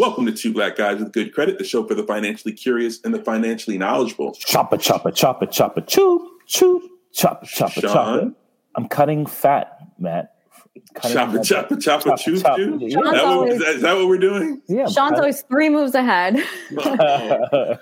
Welcome 0.00 0.24
to 0.24 0.32
Two 0.32 0.54
Black 0.54 0.76
Guys 0.76 0.98
with 0.98 1.12
Good 1.12 1.34
Credit, 1.34 1.58
the 1.58 1.64
show 1.64 1.86
for 1.86 1.94
the 1.94 2.02
financially 2.04 2.54
curious 2.54 3.00
and 3.04 3.12
the 3.12 3.22
financially 3.22 3.76
knowledgeable. 3.76 4.32
Chopper, 4.32 4.78
chopper, 4.78 5.10
chopper, 5.10 5.44
chopper, 5.44 5.82
chew, 5.82 6.38
chew, 6.46 6.88
chopper, 7.12 7.44
chopper, 7.44 7.80
Sean? 7.82 7.92
chopper. 7.92 8.32
I'm 8.76 8.88
cutting 8.88 9.26
fat, 9.26 9.76
Matt. 9.98 10.36
Cutting 10.94 11.14
Chopper, 11.18 11.36
fat. 11.36 11.44
chopper, 11.44 11.76
chopper, 11.76 12.16
chew, 12.16 12.40
chopper. 12.40 12.56
chew. 12.56 12.78
Yeah. 12.80 12.86
Is 12.86 12.94
that, 12.94 13.02
what, 13.04 13.18
always- 13.26 13.52
is, 13.52 13.58
that, 13.60 13.68
is 13.74 13.82
that 13.82 13.94
what 13.94 14.08
we're 14.08 14.16
doing? 14.16 14.62
Yeah, 14.68 14.86
Sean's 14.88 15.18
always 15.18 15.42
three 15.42 15.68
moves 15.68 15.94
ahead. 15.94 16.38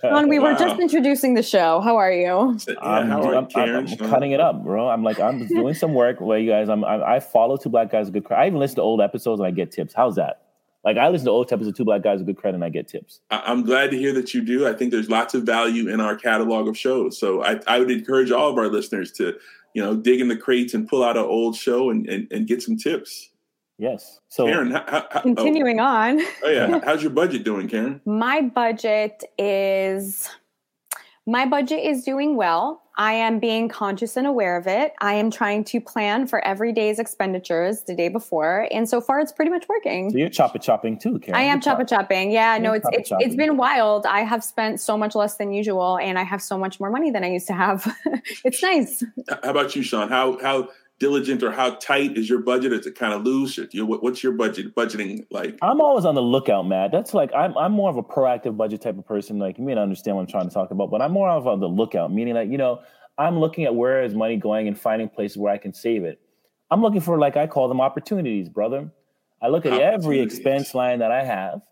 Sean, 0.02 0.28
we 0.28 0.40
were 0.40 0.54
Wow. 0.54 0.58
just 0.58 0.80
introducing 0.80 1.34
the 1.34 1.42
show. 1.44 1.80
How 1.82 1.96
are 1.98 2.10
you? 2.10 2.58
I'm, 2.82 3.08
how 3.08 3.22
are 3.22 3.26
I'm, 3.26 3.28
you, 3.28 3.34
I'm- 3.34 3.46
Karen? 3.46 3.86
I'm 3.88 3.96
cutting 4.10 4.32
it 4.32 4.40
up, 4.40 4.64
bro. 4.64 4.88
I'm 4.88 5.04
like, 5.04 5.20
I'm 5.20 5.46
doing 5.46 5.74
some 5.74 5.94
work 5.94 6.20
where 6.20 6.40
you 6.40 6.50
guys, 6.50 6.68
I'm, 6.68 6.82
I, 6.82 7.14
I 7.14 7.20
follow 7.20 7.56
two 7.56 7.68
black 7.68 7.92
guys 7.92 8.06
with 8.06 8.14
good 8.14 8.24
credit. 8.24 8.42
I 8.42 8.46
even 8.48 8.58
listen 8.58 8.74
to 8.76 8.82
old 8.82 9.00
episodes 9.00 9.38
and 9.38 9.46
I 9.46 9.52
get 9.52 9.70
tips. 9.70 9.94
How's 9.94 10.16
that? 10.16 10.42
Like, 10.84 10.96
I 10.96 11.08
listen 11.08 11.26
to 11.26 11.30
old 11.32 11.52
episodes 11.52 11.68
of 11.68 11.76
two 11.76 11.84
black 11.84 12.02
guys 12.02 12.18
with 12.18 12.26
good 12.28 12.36
credit 12.36 12.56
and 12.56 12.64
I 12.64 12.68
get 12.68 12.88
tips. 12.88 13.20
I- 13.30 13.42
I'm 13.46 13.62
glad 13.64 13.90
to 13.90 13.98
hear 13.98 14.12
that 14.14 14.32
you 14.32 14.40
do. 14.42 14.66
I 14.66 14.72
think 14.72 14.90
there's 14.92 15.10
lots 15.10 15.34
of 15.34 15.42
value 15.42 15.88
in 15.88 16.00
our 16.00 16.16
catalog 16.16 16.68
of 16.68 16.78
shows. 16.78 17.18
So 17.18 17.42
I, 17.42 17.60
I 17.66 17.78
would 17.78 17.90
encourage 17.90 18.30
all 18.30 18.48
of 18.50 18.56
our 18.58 18.68
listeners 18.68 19.10
to, 19.12 19.34
you 19.74 19.82
know, 19.82 19.96
dig 19.96 20.20
in 20.20 20.28
the 20.28 20.36
crates 20.36 20.74
and 20.74 20.88
pull 20.88 21.02
out 21.04 21.16
an 21.16 21.24
old 21.24 21.56
show 21.56 21.90
and, 21.90 22.08
and, 22.08 22.30
and 22.32 22.46
get 22.46 22.62
some 22.62 22.76
tips. 22.76 23.30
Yes. 23.76 24.18
So, 24.28 24.46
Karen, 24.46 24.70
how, 24.72 24.84
how, 24.88 25.06
how- 25.10 25.20
oh. 25.20 25.22
Continuing 25.22 25.80
on. 25.80 26.20
Oh, 26.20 26.32
oh 26.44 26.50
yeah, 26.50 26.80
how's 26.84 27.02
your 27.02 27.12
budget 27.12 27.44
doing, 27.44 27.68
Karen? 27.68 28.00
My 28.06 28.40
budget 28.42 29.22
is 29.38 30.28
my 31.26 31.44
budget 31.46 31.80
is 31.84 32.04
doing 32.04 32.36
well. 32.36 32.82
I 32.98 33.12
am 33.12 33.38
being 33.38 33.68
conscious 33.68 34.16
and 34.16 34.26
aware 34.26 34.56
of 34.56 34.66
it. 34.66 34.92
I 35.00 35.14
am 35.14 35.30
trying 35.30 35.62
to 35.64 35.80
plan 35.80 36.26
for 36.26 36.44
every 36.44 36.72
day's 36.72 36.98
expenditures 36.98 37.82
the 37.84 37.94
day 37.94 38.08
before, 38.08 38.66
and 38.72 38.88
so 38.88 39.00
far 39.00 39.20
it's 39.20 39.32
pretty 39.32 39.52
much 39.52 39.68
working. 39.68 40.10
so 40.10 40.18
you're 40.18 40.28
chopper 40.28 40.58
chopping 40.58 40.98
too, 40.98 41.20
Karen. 41.20 41.38
I 41.40 41.44
am 41.44 41.58
You're 41.58 41.62
chopper 41.62 41.84
chop- 41.84 42.00
chopping. 42.00 42.32
Yeah, 42.32 42.58
no, 42.58 42.70
You're 42.70 42.76
it's 42.76 42.84
chopper 42.84 42.98
it's 42.98 43.10
it's 43.12 43.20
chopping. 43.22 43.36
been 43.36 43.56
wild. 43.56 44.04
I 44.04 44.20
have 44.20 44.42
spent 44.42 44.80
so 44.80 44.98
much 44.98 45.14
less 45.14 45.36
than 45.36 45.52
usual, 45.52 45.96
and 45.98 46.18
I 46.18 46.24
have 46.24 46.42
so 46.42 46.58
much 46.58 46.80
more 46.80 46.90
money 46.90 47.10
than 47.12 47.22
I 47.22 47.30
used 47.30 47.46
to 47.46 47.54
have. 47.54 47.86
it's 48.44 48.62
nice. 48.62 49.04
How 49.44 49.50
about 49.50 49.76
you, 49.76 49.82
Sean? 49.82 50.08
How 50.08 50.38
how 50.42 50.68
diligent 50.98 51.42
or 51.42 51.50
how 51.50 51.70
tight 51.76 52.16
is 52.16 52.28
your 52.28 52.40
budget? 52.40 52.72
Is 52.72 52.86
it 52.86 52.94
kind 52.94 53.12
of 53.12 53.22
loose? 53.24 53.58
Or 53.58 53.68
you, 53.70 53.86
what, 53.86 54.02
what's 54.02 54.22
your 54.22 54.32
budget 54.32 54.74
budgeting 54.74 55.26
like? 55.30 55.58
I'm 55.62 55.80
always 55.80 56.04
on 56.04 56.14
the 56.14 56.22
lookout, 56.22 56.66
Matt. 56.66 56.92
That's 56.92 57.14
like 57.14 57.30
I'm 57.34 57.56
I'm 57.56 57.72
more 57.72 57.90
of 57.90 57.96
a 57.96 58.02
proactive 58.02 58.56
budget 58.56 58.82
type 58.82 58.98
of 58.98 59.06
person. 59.06 59.38
Like 59.38 59.58
you 59.58 59.64
may 59.64 59.74
not 59.74 59.82
understand 59.82 60.16
what 60.16 60.22
I'm 60.22 60.28
trying 60.28 60.48
to 60.48 60.54
talk 60.54 60.70
about, 60.70 60.90
but 60.90 61.00
I'm 61.02 61.12
more 61.12 61.28
of 61.30 61.46
on 61.46 61.60
the 61.60 61.68
lookout, 61.68 62.12
meaning 62.12 62.34
that 62.34 62.48
you 62.48 62.58
know 62.58 62.80
I'm 63.16 63.38
looking 63.38 63.64
at 63.64 63.74
where 63.74 64.02
is 64.02 64.14
money 64.14 64.36
going 64.36 64.68
and 64.68 64.78
finding 64.78 65.08
places 65.08 65.36
where 65.36 65.52
I 65.52 65.58
can 65.58 65.72
save 65.72 66.04
it. 66.04 66.20
I'm 66.70 66.82
looking 66.82 67.00
for 67.00 67.18
like 67.18 67.36
I 67.36 67.46
call 67.46 67.68
them 67.68 67.80
opportunities, 67.80 68.48
brother. 68.48 68.90
I 69.40 69.48
look 69.48 69.66
at 69.66 69.72
every 69.72 70.20
expense 70.20 70.74
line 70.74 70.98
that 70.98 71.10
I 71.12 71.24
have 71.24 71.62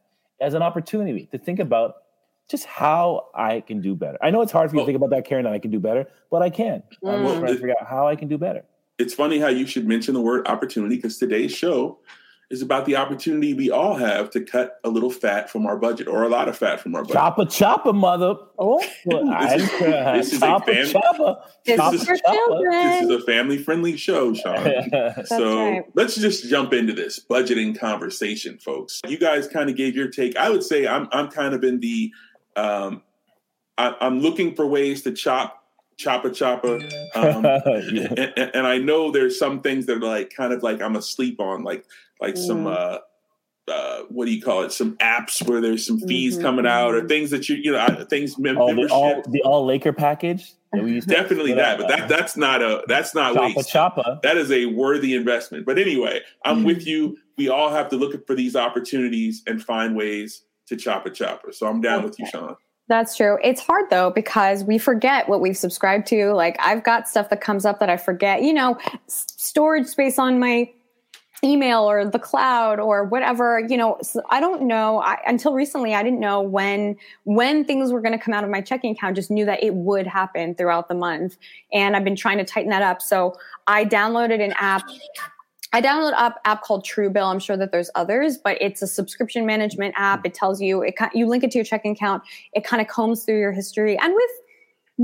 as 0.41 0.55
an 0.55 0.63
opportunity 0.63 1.29
to 1.33 1.39
think 1.39 1.59
about 1.59 1.95
just 2.49 2.65
how 2.65 3.27
I 3.35 3.61
can 3.61 3.81
do 3.81 3.97
better. 3.97 4.19
I 4.23 4.31
know 4.31 4.41
it's 4.41 4.53
hard 4.53 4.71
for 4.71 4.77
you 4.77 4.83
Oh. 4.83 4.85
to 4.85 4.87
think 4.87 4.97
about 4.97 5.11
that, 5.11 5.25
Karen, 5.25 5.45
that 5.45 5.53
I 5.53 5.59
can 5.59 5.73
do 5.73 5.81
better, 5.81 6.07
but 6.31 6.43
I 6.43 6.51
can. 6.51 6.83
I'm 7.05 7.25
just 7.25 7.39
trying 7.41 7.47
to 7.53 7.55
figure 7.55 7.75
out 7.81 7.89
how 7.89 8.07
I 8.07 8.15
can 8.15 8.29
do 8.29 8.39
better. 8.39 8.65
It's 8.99 9.15
funny 9.15 9.39
how 9.39 9.49
you 9.49 9.67
should 9.67 9.87
mention 9.87 10.15
the 10.15 10.21
word 10.21 10.47
opportunity 10.49 10.97
because 10.97 11.19
today's 11.19 11.53
show 11.53 11.99
is 12.49 12.63
about 12.63 12.87
the 12.87 12.95
opportunity 12.95 13.53
we 13.55 13.71
all 13.73 13.97
have 13.97 14.31
to 14.31 14.41
cut 14.41 14.79
a 14.85 14.89
little 14.89 15.11
fat 15.11 15.51
from 15.51 15.67
our 15.67 15.77
budget 15.77 16.07
or 16.07 16.23
a 16.23 16.29
lot 16.29 16.49
of 16.49 16.57
fat 16.57 16.79
from 16.81 16.95
our 16.95 17.03
budget. 17.03 17.17
Chopper, 17.17 17.45
chopper, 17.47 17.93
mother. 17.93 18.37
Oh, 18.57 18.79
This 19.05 19.63
is- 19.63 19.71
didn't- 19.71 20.17
this 20.17 20.33
is 20.33 20.39
a 20.43 20.47
chopper, 20.47 20.73
fam- 20.73 20.87
chopper, 20.87 21.37
this 21.65 21.93
is. 21.95 22.07
This 22.07 23.03
is 23.03 23.11
a 23.11 23.21
family 23.27 23.59
friendly 23.59 23.97
show, 23.97 24.33
Sean. 24.33 24.65
so 25.25 25.71
right. 25.71 25.83
let's 25.95 26.15
just 26.15 26.49
jump 26.49 26.73
into 26.73 26.93
this 26.93 27.19
budgeting 27.19 27.77
conversation, 27.79 28.59
folks. 28.59 29.01
You 29.09 29.19
guys 29.19 29.49
kind 29.49 29.69
of 29.69 29.77
gave 29.77 29.97
your 29.97 30.09
take. 30.09 30.37
I 30.37 30.49
would 30.49 30.63
say 30.63 30.87
I'm 30.87 31.09
I'm 31.11 31.29
kind 31.29 31.53
of 31.53 31.65
in 31.65 31.81
the 31.81 32.13
um, 32.55 33.03
I, 33.77 33.95
I'm 34.01 34.21
looking 34.21 34.55
for 34.55 34.67
ways 34.67 35.03
to 35.03 35.13
chop 35.13 35.65
choppa 35.99 36.31
choppa. 36.31 36.81
Um, 37.17 37.45
Yeah. 37.95 38.09
and, 38.11 38.33
and- 38.37 38.51
and 38.55 38.67
I 38.67 38.79
know 38.79 39.11
there's 39.11 39.39
some 39.39 39.61
things 39.61 39.87
that 39.87 39.99
are 39.99 40.07
like 40.07 40.33
kind 40.35 40.53
of 40.53 40.63
like 40.63 40.81
I'm 40.83 40.97
asleep 40.97 41.41
on, 41.41 41.65
like 41.65 41.85
like 42.21 42.37
some 42.37 42.65
Mm. 42.65 42.73
uh, 42.77 42.99
uh, 43.69 44.03
what 44.11 44.27
do 44.27 44.33
you 44.33 44.41
call 44.41 44.63
it? 44.63 44.71
Some 44.73 44.97
apps 44.99 45.47
where 45.49 45.61
there's 45.61 45.85
some 45.85 45.99
fees 45.99 46.39
Mhm, 46.39 46.43
coming 46.43 46.67
out, 46.67 46.95
or 46.95 47.03
mhm. 47.03 47.09
things 47.09 47.31
that 47.31 47.49
you 47.49 47.57
you 47.57 47.73
know 47.73 47.79
uh, 47.79 48.05
things 48.05 48.39
mem- 48.39 48.57
Oh, 48.59 48.69
the 48.69 48.75
membership. 48.75 48.93
all 48.97 49.23
the 49.29 49.43
all 49.43 49.67
Laker 49.67 49.93
package. 49.93 50.53
that 50.73 50.85
we 50.85 50.93
used 50.93 51.09
Definitely 51.09 51.53
that, 51.55 51.79
but 51.79 51.89
that 51.89 52.09
that's 52.09 52.37
not 52.37 52.63
a 52.63 52.83
that's 52.87 53.13
not 53.15 53.35
Choppa 53.35 53.57
waste. 53.57 53.73
Choppa. 53.73 54.23
That 54.23 54.37
is 54.37 54.53
a 54.53 54.67
worthy 54.67 55.15
investment. 55.15 55.67
But 55.67 55.79
anyway, 55.79 56.21
I'm 56.45 56.63
with 56.65 56.87
you. 56.87 57.19
We 57.37 57.49
all 57.49 57.71
have 57.71 57.89
to 57.91 57.97
look 57.97 58.27
for 58.27 58.35
these 58.37 58.55
opportunities 58.57 59.43
and 59.49 59.63
find 59.63 59.97
ways 59.97 60.43
to 60.69 60.77
chop 60.77 61.05
a 61.07 61.11
chopper. 61.11 61.51
So 61.53 61.67
I'm 61.67 61.81
down 61.81 62.03
with 62.05 62.19
you, 62.19 62.27
Sean. 62.27 62.57
That's 62.89 63.17
true. 63.17 63.39
It's 63.43 63.61
hard 63.61 63.91
though 63.91 64.11
because 64.11 64.63
we 64.63 64.79
forget 64.79 65.29
what 65.29 65.41
we've 65.41 65.57
subscribed 65.57 66.07
to. 66.09 66.33
Like 66.33 66.57
I've 66.61 66.85
got 66.85 67.09
stuff 67.09 67.31
that 67.31 67.41
comes 67.41 67.65
up 67.65 67.81
that 67.81 67.91
I 67.91 67.97
forget. 67.97 68.43
You 68.43 68.53
know, 68.53 68.79
s- 69.09 69.27
storage 69.37 69.87
space 69.87 70.19
on 70.19 70.39
my 70.39 70.71
email 71.45 71.89
or 71.89 72.05
the 72.05 72.19
cloud 72.19 72.79
or 72.79 73.05
whatever. 73.05 73.61
You 73.61 73.77
know, 73.77 73.99
I 74.31 74.41
don't 74.41 74.63
know. 74.63 75.01
I, 75.01 75.19
until 75.27 75.53
recently, 75.53 75.95
I 75.95 76.03
didn't 76.03 76.21
know 76.21 76.41
when 76.41 76.97
when 77.25 77.65
things 77.65 77.93
were 77.93 78.01
going 78.01 78.17
to 78.17 78.25
come 78.25 78.35
out 78.35 78.45
of 78.45 78.51
my 78.51 78.61
checking 78.61 78.93
account. 78.93 79.17
Just 79.17 79.31
knew 79.31 79.45
that 79.47 79.63
it 79.63 79.75
would 79.75 80.07
happen 80.07 80.55
throughout 80.55 80.89
the 80.89 80.95
month, 80.95 81.37
and 81.73 81.97
I've 81.97 82.05
been 82.05 82.17
trying 82.17 82.39
to 82.39 82.45
tighten 82.45 82.71
that 82.71 82.83
up. 82.83 83.03
So 83.03 83.37
I 83.67 83.85
downloaded 83.85 84.43
an 84.43 84.55
app 84.59 84.83
I 85.77 85.83
download 85.83 86.15
an 86.17 86.33
app, 86.47 86.63
called 86.63 86.87
Truebill. 86.87 87.31
I'm 87.31 87.39
sure 87.39 87.59
that 87.59 87.71
there's 87.71 87.91
others, 87.95 88.39
but 88.39 88.57
it's 88.63 88.81
a 88.81 88.87
subscription 88.87 89.45
management 89.45 89.93
app. 89.99 90.25
It 90.25 90.33
tells 90.33 90.59
you, 90.59 90.81
it 90.81 90.95
you 91.13 91.27
link 91.27 91.45
it 91.45 91.51
to 91.51 91.59
your 91.59 91.67
checking 91.67 91.93
account. 91.93 92.23
It 92.55 92.65
kind 92.65 92.81
of 92.81 92.89
combs 92.89 93.25
through 93.25 93.39
your 93.39 93.53
history 93.53 93.99
and 93.99 94.15
with 94.15 94.31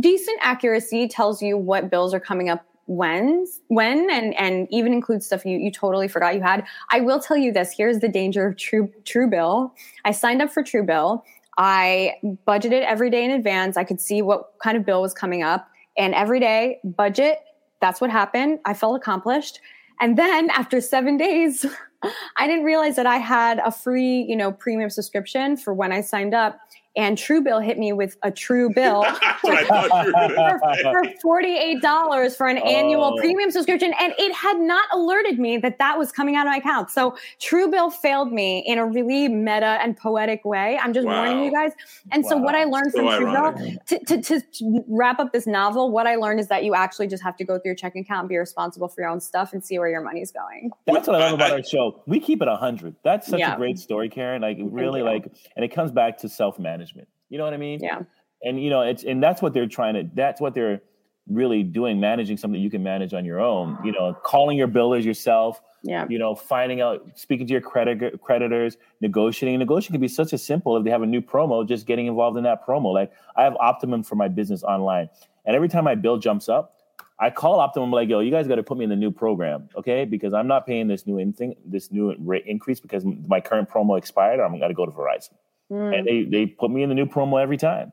decent 0.02 0.38
accuracy 0.40 1.08
tells 1.08 1.42
you 1.42 1.58
what 1.58 1.90
bills 1.90 2.14
are 2.14 2.20
coming 2.20 2.48
up 2.48 2.64
when, 2.86 3.44
when, 3.68 4.10
and 4.10 4.34
and 4.36 4.66
even 4.70 4.94
includes 4.94 5.26
stuff 5.26 5.44
you 5.44 5.58
you 5.58 5.70
totally 5.70 6.08
forgot 6.08 6.34
you 6.34 6.40
had. 6.40 6.64
I 6.90 7.00
will 7.00 7.20
tell 7.20 7.36
you 7.36 7.52
this. 7.52 7.74
Here's 7.76 7.98
the 7.98 8.08
danger 8.08 8.46
of 8.46 8.56
True 8.56 8.90
Truebill. 9.04 9.72
I 10.06 10.12
signed 10.12 10.40
up 10.40 10.50
for 10.50 10.62
Truebill. 10.62 11.20
I 11.58 12.14
budgeted 12.48 12.82
every 12.86 13.10
day 13.10 13.26
in 13.26 13.30
advance. 13.30 13.76
I 13.76 13.84
could 13.84 14.00
see 14.00 14.22
what 14.22 14.54
kind 14.62 14.78
of 14.78 14.86
bill 14.86 15.02
was 15.02 15.12
coming 15.12 15.42
up, 15.42 15.68
and 15.98 16.14
every 16.14 16.40
day 16.40 16.80
budget. 16.82 17.40
That's 17.82 18.00
what 18.00 18.08
happened. 18.08 18.60
I 18.64 18.72
felt 18.72 18.96
accomplished. 18.96 19.60
And 20.00 20.18
then 20.18 20.50
after 20.50 20.80
seven 20.80 21.16
days, 21.16 21.64
I 22.36 22.46
didn't 22.46 22.64
realize 22.64 22.96
that 22.96 23.06
I 23.06 23.18
had 23.18 23.60
a 23.64 23.70
free, 23.70 24.22
you 24.22 24.36
know, 24.36 24.52
premium 24.52 24.90
subscription 24.90 25.56
for 25.56 25.72
when 25.72 25.92
I 25.92 26.00
signed 26.00 26.34
up. 26.34 26.58
And 26.94 27.16
Truebill 27.16 27.64
hit 27.64 27.78
me 27.78 27.92
with 27.92 28.16
a 28.22 28.30
true 28.30 28.70
bill 28.74 29.02
That's 29.22 29.42
what 29.42 29.58
I 29.58 29.64
thought 29.64 30.06
you 30.06 30.12
were 30.12 30.34
gonna 30.34 30.76
say. 30.76 31.16
for 31.20 31.40
$48 31.42 32.36
for 32.36 32.48
an 32.48 32.58
annual 32.58 33.02
Oh. 33.04 33.16
premium 33.18 33.50
subscription 33.50 33.92
and 33.98 34.12
it 34.18 34.32
had 34.34 34.58
not 34.60 34.84
alerted 34.92 35.38
me 35.38 35.56
that 35.58 35.78
that 35.78 35.98
was 35.98 36.12
coming 36.12 36.36
out 36.36 36.46
of 36.46 36.50
my 36.50 36.56
account 36.58 36.90
so 36.90 37.16
truebill 37.40 37.92
failed 37.92 38.32
me 38.32 38.58
in 38.66 38.78
a 38.78 38.86
really 38.86 39.28
meta 39.28 39.78
and 39.82 39.96
poetic 39.96 40.44
way 40.44 40.78
i'm 40.82 40.92
just 40.92 41.06
warning 41.06 41.44
you 41.44 41.50
guys 41.50 41.72
and 42.12 42.24
so 42.26 42.36
what 42.36 42.54
i 42.54 42.64
learned 42.64 42.92
So 42.92 42.98
from 42.98 43.08
ironic. 43.08 43.56
truebill 43.86 43.86
to, 43.86 43.98
to, 44.04 44.22
to, 44.22 44.40
to 44.40 44.84
wrap 44.88 45.18
up 45.18 45.32
this 45.32 45.46
novel 45.46 45.90
what 45.90 46.06
i 46.06 46.14
learned 46.16 46.40
is 46.40 46.48
that 46.48 46.62
you 46.64 46.74
actually 46.74 47.06
just 47.08 47.22
have 47.22 47.36
to 47.38 47.44
go 47.44 47.54
through 47.54 47.70
your 47.70 47.74
checking 47.74 48.02
account 48.02 48.20
and 48.24 48.28
be 48.28 48.36
responsible 48.36 48.88
for 48.88 49.00
your 49.00 49.10
own 49.10 49.20
stuff 49.20 49.52
and 49.52 49.64
see 49.64 49.78
where 49.78 49.88
your 49.88 50.02
money's 50.02 50.30
going 50.30 50.70
That's 50.86 51.06
what 51.08 51.16
I 51.16 51.24
love 51.24 51.34
about 51.34 51.50
I- 51.52 51.54
our 51.56 51.62
show. 51.64 52.02
We 52.06 52.20
keep 52.20 52.42
it 52.42 52.48
hundred. 52.48 52.94
That's 53.02 53.26
such 53.28 53.40
Yeah. 53.40 53.54
a 53.54 53.56
great 53.56 53.78
story, 53.78 54.08
Karen. 54.08 54.42
Like 54.42 54.58
really, 54.60 55.00
like, 55.02 55.24
and 55.56 55.64
it 55.64 55.68
comes 55.74 55.90
back 55.90 56.18
to 56.18 56.28
self 56.28 56.58
management. 56.58 56.81
You 57.28 57.38
know 57.38 57.44
what 57.44 57.54
I 57.54 57.58
mean? 57.58 57.80
yeah 57.82 58.00
And 58.42 58.62
you 58.62 58.70
know, 58.70 58.82
it's 58.82 59.04
and 59.04 59.22
that's 59.22 59.40
what 59.40 59.54
they're 59.54 59.66
trying 59.66 59.94
to. 59.94 60.10
That's 60.14 60.40
what 60.40 60.54
they're 60.54 60.80
really 61.28 61.62
doing. 61.62 62.00
Managing 62.00 62.36
something 62.36 62.60
you 62.60 62.70
can 62.70 62.82
manage 62.82 63.14
on 63.14 63.24
your 63.24 63.40
own. 63.40 63.78
You 63.84 63.92
know, 63.92 64.14
calling 64.24 64.58
your 64.58 64.68
billers 64.68 65.04
yourself. 65.04 65.62
yeah 65.82 66.06
You 66.08 66.18
know, 66.18 66.34
finding 66.34 66.80
out, 66.80 67.06
speaking 67.14 67.46
to 67.46 67.52
your 67.52 67.60
credit 67.60 68.20
creditors, 68.20 68.76
negotiating. 69.00 69.58
Negotiating 69.58 69.94
can 69.94 70.00
be 70.00 70.08
such 70.08 70.32
a 70.32 70.38
simple. 70.38 70.76
If 70.76 70.84
they 70.84 70.90
have 70.90 71.02
a 71.02 71.06
new 71.06 71.22
promo, 71.22 71.66
just 71.66 71.86
getting 71.86 72.06
involved 72.06 72.36
in 72.36 72.44
that 72.44 72.66
promo. 72.66 72.92
Like 72.92 73.12
I 73.36 73.44
have 73.44 73.56
Optimum 73.60 74.02
for 74.02 74.16
my 74.16 74.28
business 74.28 74.62
online, 74.64 75.08
and 75.44 75.56
every 75.56 75.68
time 75.68 75.84
my 75.84 75.94
bill 75.94 76.18
jumps 76.18 76.48
up, 76.48 76.76
I 77.22 77.30
call 77.30 77.60
Optimum 77.60 77.92
like, 77.92 78.08
yo, 78.08 78.18
you 78.18 78.32
guys 78.32 78.48
got 78.48 78.56
to 78.56 78.64
put 78.64 78.76
me 78.76 78.82
in 78.84 78.90
the 78.90 78.96
new 78.96 79.12
program, 79.12 79.68
okay? 79.76 80.04
Because 80.04 80.34
I'm 80.34 80.48
not 80.48 80.66
paying 80.66 80.88
this 80.88 81.06
new 81.06 81.18
in 81.18 81.32
thing, 81.32 81.54
this 81.64 81.92
new 81.92 82.16
rate 82.18 82.44
increase 82.46 82.80
because 82.80 83.04
my 83.04 83.40
current 83.40 83.70
promo 83.70 83.96
expired. 83.96 84.40
Or 84.40 84.44
I'm 84.44 84.58
going 84.58 84.70
to 84.70 84.74
go 84.74 84.86
to 84.86 84.90
Verizon, 84.90 85.34
Mm. 85.72 85.98
and 85.98 86.06
they 86.06 86.24
they 86.24 86.46
put 86.46 86.70
me 86.70 86.82
in 86.82 86.90
the 86.90 86.94
new 86.94 87.06
promo 87.06 87.42
every 87.42 87.56
time. 87.56 87.92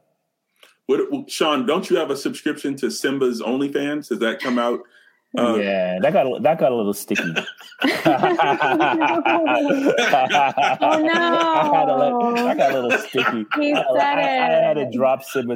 What, 0.88 1.30
Sean, 1.30 1.66
don't 1.66 1.90
you 1.90 1.96
have 1.98 2.10
a 2.10 2.18
subscription 2.18 2.76
to 2.78 2.90
Simba's 2.90 3.42
OnlyFans? 3.42 4.10
Does 4.10 4.20
that 4.20 4.42
come 4.42 4.60
out? 4.60 4.81
Uh, 5.38 5.56
yeah, 5.58 6.00
that 6.02 6.12
got 6.12 6.26
a- 6.26 6.40
that 6.42 6.58
got 6.58 6.72
a 6.72 6.76
little 6.76 6.94
sticky. 6.94 7.22
Oh, 10.81 11.00
no. 11.00 11.12
I, 11.14 11.72
had 11.74 11.90
a 11.90 12.56
got 12.58 12.72
a 12.74 12.80
little 12.80 12.98
sticky. 12.98 13.46
He 13.60 13.74
I, 13.74 13.84
said 13.94 14.18
I- 14.18 14.22
I 14.22 14.68
had 14.68 14.74
to 14.76 14.90
drop 14.92 15.24
Simba. 15.24 15.56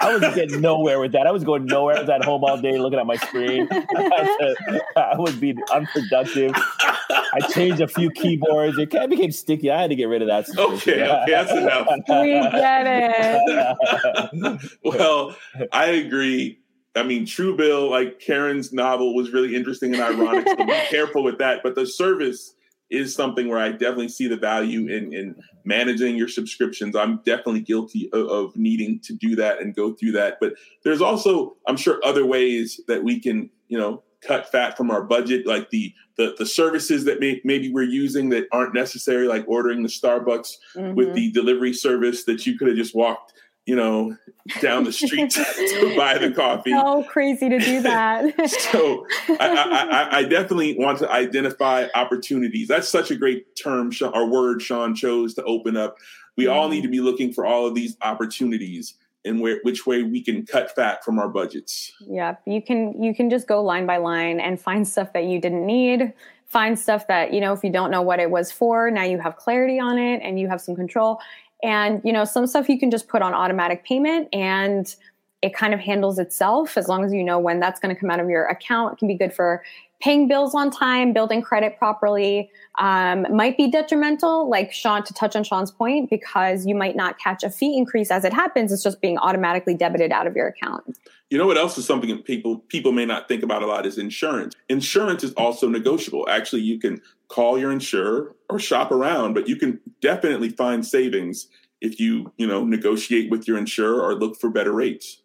I 0.00 0.16
was 0.16 0.34
getting 0.34 0.60
nowhere 0.60 0.98
with 1.00 1.12
that. 1.12 1.26
I 1.26 1.30
was 1.32 1.44
going 1.44 1.66
nowhere. 1.66 1.96
I 1.96 2.00
was 2.00 2.08
at 2.08 2.24
home 2.24 2.44
all 2.44 2.56
day 2.60 2.78
looking 2.78 2.98
at 2.98 3.06
my 3.06 3.16
screen. 3.16 3.68
I, 3.72 4.54
I 4.96 5.16
was 5.18 5.34
being 5.36 5.58
unproductive. 5.72 6.52
I 6.56 7.40
changed 7.52 7.80
a 7.80 7.88
few 7.88 8.10
keyboards. 8.10 8.78
It 8.78 8.90
kind 8.90 9.04
of 9.04 9.10
became 9.10 9.30
sticky. 9.32 9.70
I 9.70 9.80
had 9.82 9.90
to 9.90 9.96
get 9.96 10.06
rid 10.06 10.22
of 10.22 10.28
that. 10.28 10.48
Okay, 10.58 11.02
okay, 11.06 11.24
that's 11.28 11.52
enough. 11.52 11.86
we 12.08 12.40
get 12.50 12.86
it 12.86 14.60
Well, 14.84 15.36
I 15.72 15.86
agree. 15.86 16.58
I 16.96 17.02
mean, 17.02 17.26
Truebill, 17.26 17.90
like 17.90 18.20
Karen's 18.20 18.72
novel, 18.72 19.14
was 19.14 19.32
really 19.32 19.54
interesting 19.54 19.94
and 19.94 20.02
ironic. 20.02 20.46
So 20.48 20.56
be 20.64 20.72
careful 20.90 21.22
with 21.24 21.38
that. 21.38 21.60
But 21.62 21.74
the 21.74 21.86
service 21.86 22.54
is 22.90 23.14
something 23.14 23.48
where 23.48 23.58
I 23.58 23.72
definitely 23.72 24.08
see 24.08 24.28
the 24.28 24.36
value 24.36 24.86
in 24.88 25.12
in 25.12 25.34
managing 25.64 26.16
your 26.16 26.28
subscriptions. 26.28 26.94
I'm 26.94 27.16
definitely 27.24 27.60
guilty 27.60 28.10
of, 28.12 28.26
of 28.28 28.56
needing 28.56 29.00
to 29.00 29.14
do 29.14 29.34
that 29.36 29.60
and 29.60 29.74
go 29.74 29.94
through 29.94 30.12
that. 30.12 30.38
But 30.40 30.54
there's 30.84 31.00
also, 31.00 31.56
I'm 31.66 31.76
sure, 31.76 31.98
other 32.04 32.26
ways 32.26 32.80
that 32.86 33.02
we 33.02 33.18
can, 33.18 33.50
you 33.68 33.78
know, 33.78 34.02
cut 34.20 34.50
fat 34.52 34.76
from 34.76 34.90
our 34.90 35.02
budget, 35.02 35.46
like 35.46 35.70
the 35.70 35.92
the, 36.16 36.32
the 36.38 36.46
services 36.46 37.04
that 37.06 37.18
may, 37.18 37.40
maybe 37.42 37.72
we're 37.72 37.82
using 37.82 38.28
that 38.28 38.46
aren't 38.52 38.72
necessary, 38.72 39.26
like 39.26 39.44
ordering 39.48 39.82
the 39.82 39.88
Starbucks 39.88 40.52
with 40.94 41.08
Mhm. 41.08 41.14
the 41.14 41.30
delivery 41.32 41.72
service 41.72 42.22
that 42.24 42.46
you 42.46 42.56
could 42.56 42.68
have 42.68 42.76
just 42.76 42.94
walked, 42.94 43.32
you 43.66 43.74
know, 43.74 44.16
down 44.60 44.84
the 44.84 44.92
street 44.92 45.30
to 45.30 45.94
buy 45.96 46.18
the 46.18 46.30
coffee. 46.30 46.70
so 46.70 47.02
crazy 47.04 47.48
to 47.48 47.58
do 47.58 47.80
that 47.82 48.50
So 48.50 49.06
I, 49.28 50.08
I, 50.10 50.18
I, 50.18 50.22
definitely 50.24 50.76
want 50.78 50.98
to 50.98 51.10
identify 51.10 51.88
opportunities. 51.94 52.68
That's 52.68 52.88
such 52.88 53.10
a 53.10 53.16
great 53.16 53.56
term 53.56 53.90
or 54.02 54.28
word 54.28 54.60
Sean 54.60 54.94
chose 54.94 55.34
to 55.34 55.44
open 55.44 55.76
up. 55.76 55.96
We 56.36 56.46
all 56.46 56.68
need 56.68 56.82
to 56.82 56.88
be 56.88 57.00
looking 57.00 57.32
for 57.32 57.46
all 57.46 57.66
of 57.66 57.74
these 57.74 57.96
opportunities 58.02 58.94
and 59.24 59.40
where 59.40 59.60
which 59.62 59.86
way 59.86 60.02
we 60.02 60.22
can 60.22 60.44
cut 60.44 60.74
fat 60.74 61.04
from 61.04 61.18
our 61.18 61.28
budgets. 61.28 61.92
Yeah, 62.00 62.36
you 62.46 62.60
can 62.60 63.02
you 63.02 63.14
can 63.14 63.30
just 63.30 63.46
go 63.46 63.62
line 63.62 63.86
by 63.86 63.96
line 63.96 64.40
and 64.40 64.60
find 64.60 64.86
stuff 64.86 65.12
that 65.14 65.24
you 65.24 65.40
didn't 65.40 65.64
need. 65.64 66.12
Find 66.46 66.78
stuff 66.78 67.06
that 67.08 67.32
you 67.32 67.40
know 67.40 67.52
if 67.52 67.64
you 67.64 67.70
don't 67.70 67.90
know 67.90 68.02
what 68.02 68.20
it 68.20 68.30
was 68.30 68.52
for, 68.52 68.90
now 68.90 69.04
you 69.04 69.18
have 69.18 69.36
clarity 69.36 69.80
on 69.80 69.98
it 69.98 70.20
and 70.22 70.38
you 70.38 70.48
have 70.48 70.60
some 70.60 70.76
control. 70.76 71.20
And 71.64 72.00
you 72.04 72.12
know 72.12 72.24
some 72.24 72.46
stuff 72.46 72.68
you 72.68 72.78
can 72.78 72.90
just 72.90 73.08
put 73.08 73.22
on 73.22 73.34
automatic 73.34 73.84
payment 73.84 74.28
and 74.32 74.94
it 75.44 75.52
kind 75.52 75.74
of 75.74 75.80
handles 75.80 76.18
itself 76.18 76.78
as 76.78 76.88
long 76.88 77.04
as 77.04 77.12
you 77.12 77.22
know 77.22 77.38
when 77.38 77.60
that's 77.60 77.78
going 77.78 77.94
to 77.94 78.00
come 78.00 78.10
out 78.10 78.18
of 78.18 78.30
your 78.30 78.46
account. 78.46 78.94
It 78.94 78.98
can 78.98 79.08
be 79.08 79.14
good 79.14 79.30
for 79.30 79.62
paying 80.00 80.26
bills 80.26 80.54
on 80.54 80.70
time, 80.70 81.12
building 81.12 81.42
credit 81.42 81.76
properly. 81.78 82.50
Um, 82.78 83.26
might 83.30 83.58
be 83.58 83.70
detrimental, 83.70 84.48
like 84.48 84.72
Sean, 84.72 85.04
to 85.04 85.12
touch 85.12 85.36
on 85.36 85.44
Sean's 85.44 85.70
point, 85.70 86.08
because 86.08 86.64
you 86.64 86.74
might 86.74 86.96
not 86.96 87.18
catch 87.18 87.44
a 87.44 87.50
fee 87.50 87.76
increase 87.76 88.10
as 88.10 88.24
it 88.24 88.32
happens. 88.32 88.72
It's 88.72 88.82
just 88.82 89.02
being 89.02 89.18
automatically 89.18 89.74
debited 89.74 90.12
out 90.12 90.26
of 90.26 90.34
your 90.34 90.48
account. 90.48 90.98
You 91.28 91.36
know 91.36 91.46
what 91.46 91.58
else 91.58 91.76
is 91.76 91.84
something 91.84 92.16
people 92.22 92.58
people 92.68 92.92
may 92.92 93.04
not 93.04 93.28
think 93.28 93.42
about 93.42 93.62
a 93.62 93.66
lot 93.66 93.84
is 93.84 93.98
insurance. 93.98 94.54
Insurance 94.70 95.22
is 95.22 95.34
also 95.34 95.68
negotiable. 95.68 96.26
Actually, 96.26 96.62
you 96.62 96.78
can 96.78 97.02
call 97.28 97.58
your 97.58 97.70
insurer 97.70 98.34
or 98.48 98.58
shop 98.58 98.90
around, 98.90 99.34
but 99.34 99.46
you 99.46 99.56
can 99.56 99.78
definitely 100.00 100.48
find 100.48 100.86
savings 100.86 101.48
if 101.82 102.00
you, 102.00 102.32
you 102.38 102.46
know, 102.46 102.64
negotiate 102.64 103.30
with 103.30 103.46
your 103.46 103.58
insurer 103.58 104.00
or 104.00 104.14
look 104.14 104.40
for 104.40 104.48
better 104.48 104.72
rates. 104.72 105.20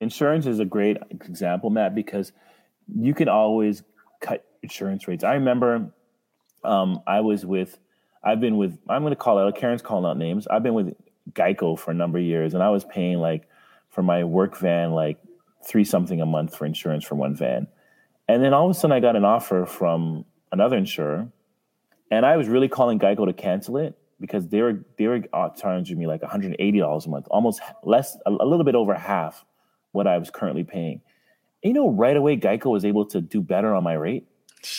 Insurance 0.00 0.46
is 0.46 0.60
a 0.60 0.64
great 0.64 0.98
example, 1.10 1.70
Matt, 1.70 1.94
because 1.94 2.32
you 2.94 3.14
can 3.14 3.28
always 3.28 3.82
cut 4.20 4.44
insurance 4.62 5.08
rates. 5.08 5.24
I 5.24 5.34
remember 5.34 5.90
um, 6.64 7.00
I 7.06 7.20
was 7.20 7.46
with, 7.46 7.78
I've 8.22 8.40
been 8.40 8.56
with, 8.56 8.78
I'm 8.88 9.02
going 9.02 9.12
to 9.12 9.16
call 9.16 9.38
out, 9.38 9.54
Karen's 9.56 9.82
calling 9.82 10.04
out 10.04 10.18
names. 10.18 10.46
I've 10.48 10.62
been 10.62 10.74
with 10.74 10.94
Geico 11.32 11.78
for 11.78 11.90
a 11.90 11.94
number 11.94 12.18
of 12.18 12.24
years, 12.24 12.54
and 12.54 12.62
I 12.62 12.70
was 12.70 12.84
paying 12.84 13.18
like 13.18 13.48
for 13.88 14.02
my 14.02 14.24
work 14.24 14.56
van, 14.58 14.92
like 14.92 15.18
three 15.66 15.84
something 15.84 16.20
a 16.20 16.26
month 16.26 16.56
for 16.56 16.66
insurance 16.66 17.04
for 17.04 17.14
one 17.14 17.34
van. 17.34 17.66
And 18.28 18.42
then 18.42 18.52
all 18.52 18.68
of 18.68 18.76
a 18.76 18.78
sudden, 18.78 18.92
I 18.92 19.00
got 19.00 19.16
an 19.16 19.24
offer 19.24 19.64
from 19.64 20.24
another 20.52 20.76
insurer, 20.76 21.28
and 22.10 22.26
I 22.26 22.36
was 22.36 22.48
really 22.48 22.68
calling 22.68 22.98
Geico 22.98 23.26
to 23.26 23.32
cancel 23.32 23.76
it 23.78 23.96
because 24.20 24.48
they 24.48 24.60
were 24.60 24.84
they 24.98 25.06
were 25.06 25.22
uh, 25.32 25.50
charging 25.50 25.98
me 25.98 26.06
like 26.06 26.22
180 26.22 26.78
dollars 26.78 27.06
a 27.06 27.08
month, 27.08 27.26
almost 27.30 27.60
less, 27.82 28.16
a 28.26 28.30
little 28.30 28.64
bit 28.64 28.74
over 28.74 28.94
half 28.94 29.44
what 29.96 30.06
I 30.06 30.18
was 30.18 30.30
currently 30.30 30.62
paying. 30.62 31.00
You 31.62 31.72
know, 31.72 31.90
right 31.90 32.16
away, 32.16 32.36
Geico 32.36 32.66
was 32.66 32.84
able 32.84 33.06
to 33.06 33.20
do 33.20 33.40
better 33.40 33.74
on 33.74 33.82
my 33.82 33.94
rate. 33.94 34.28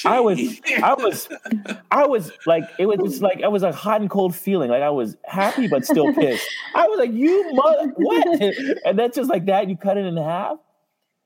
I 0.05 0.19
was, 0.19 0.39
I 0.83 0.93
was, 0.93 1.29
I 1.91 2.05
was 2.05 2.31
like, 2.45 2.63
it 2.77 2.85
was 2.85 2.99
just 2.99 3.21
like 3.21 3.41
I 3.43 3.47
was 3.47 3.63
a 3.63 3.71
hot 3.71 4.01
and 4.01 4.09
cold 4.09 4.35
feeling. 4.35 4.69
Like 4.69 4.81
I 4.81 4.89
was 4.89 5.17
happy 5.25 5.67
but 5.67 5.85
still 5.85 6.13
pissed. 6.13 6.47
I 6.75 6.87
was 6.87 6.99
like, 6.99 7.13
you 7.13 7.53
mother, 7.53 7.93
what? 7.95 8.27
And 8.85 8.97
that's 8.99 9.15
just 9.15 9.29
like 9.29 9.45
that. 9.45 9.69
You 9.69 9.77
cut 9.77 9.97
it 9.97 10.05
in 10.05 10.17
half. 10.17 10.57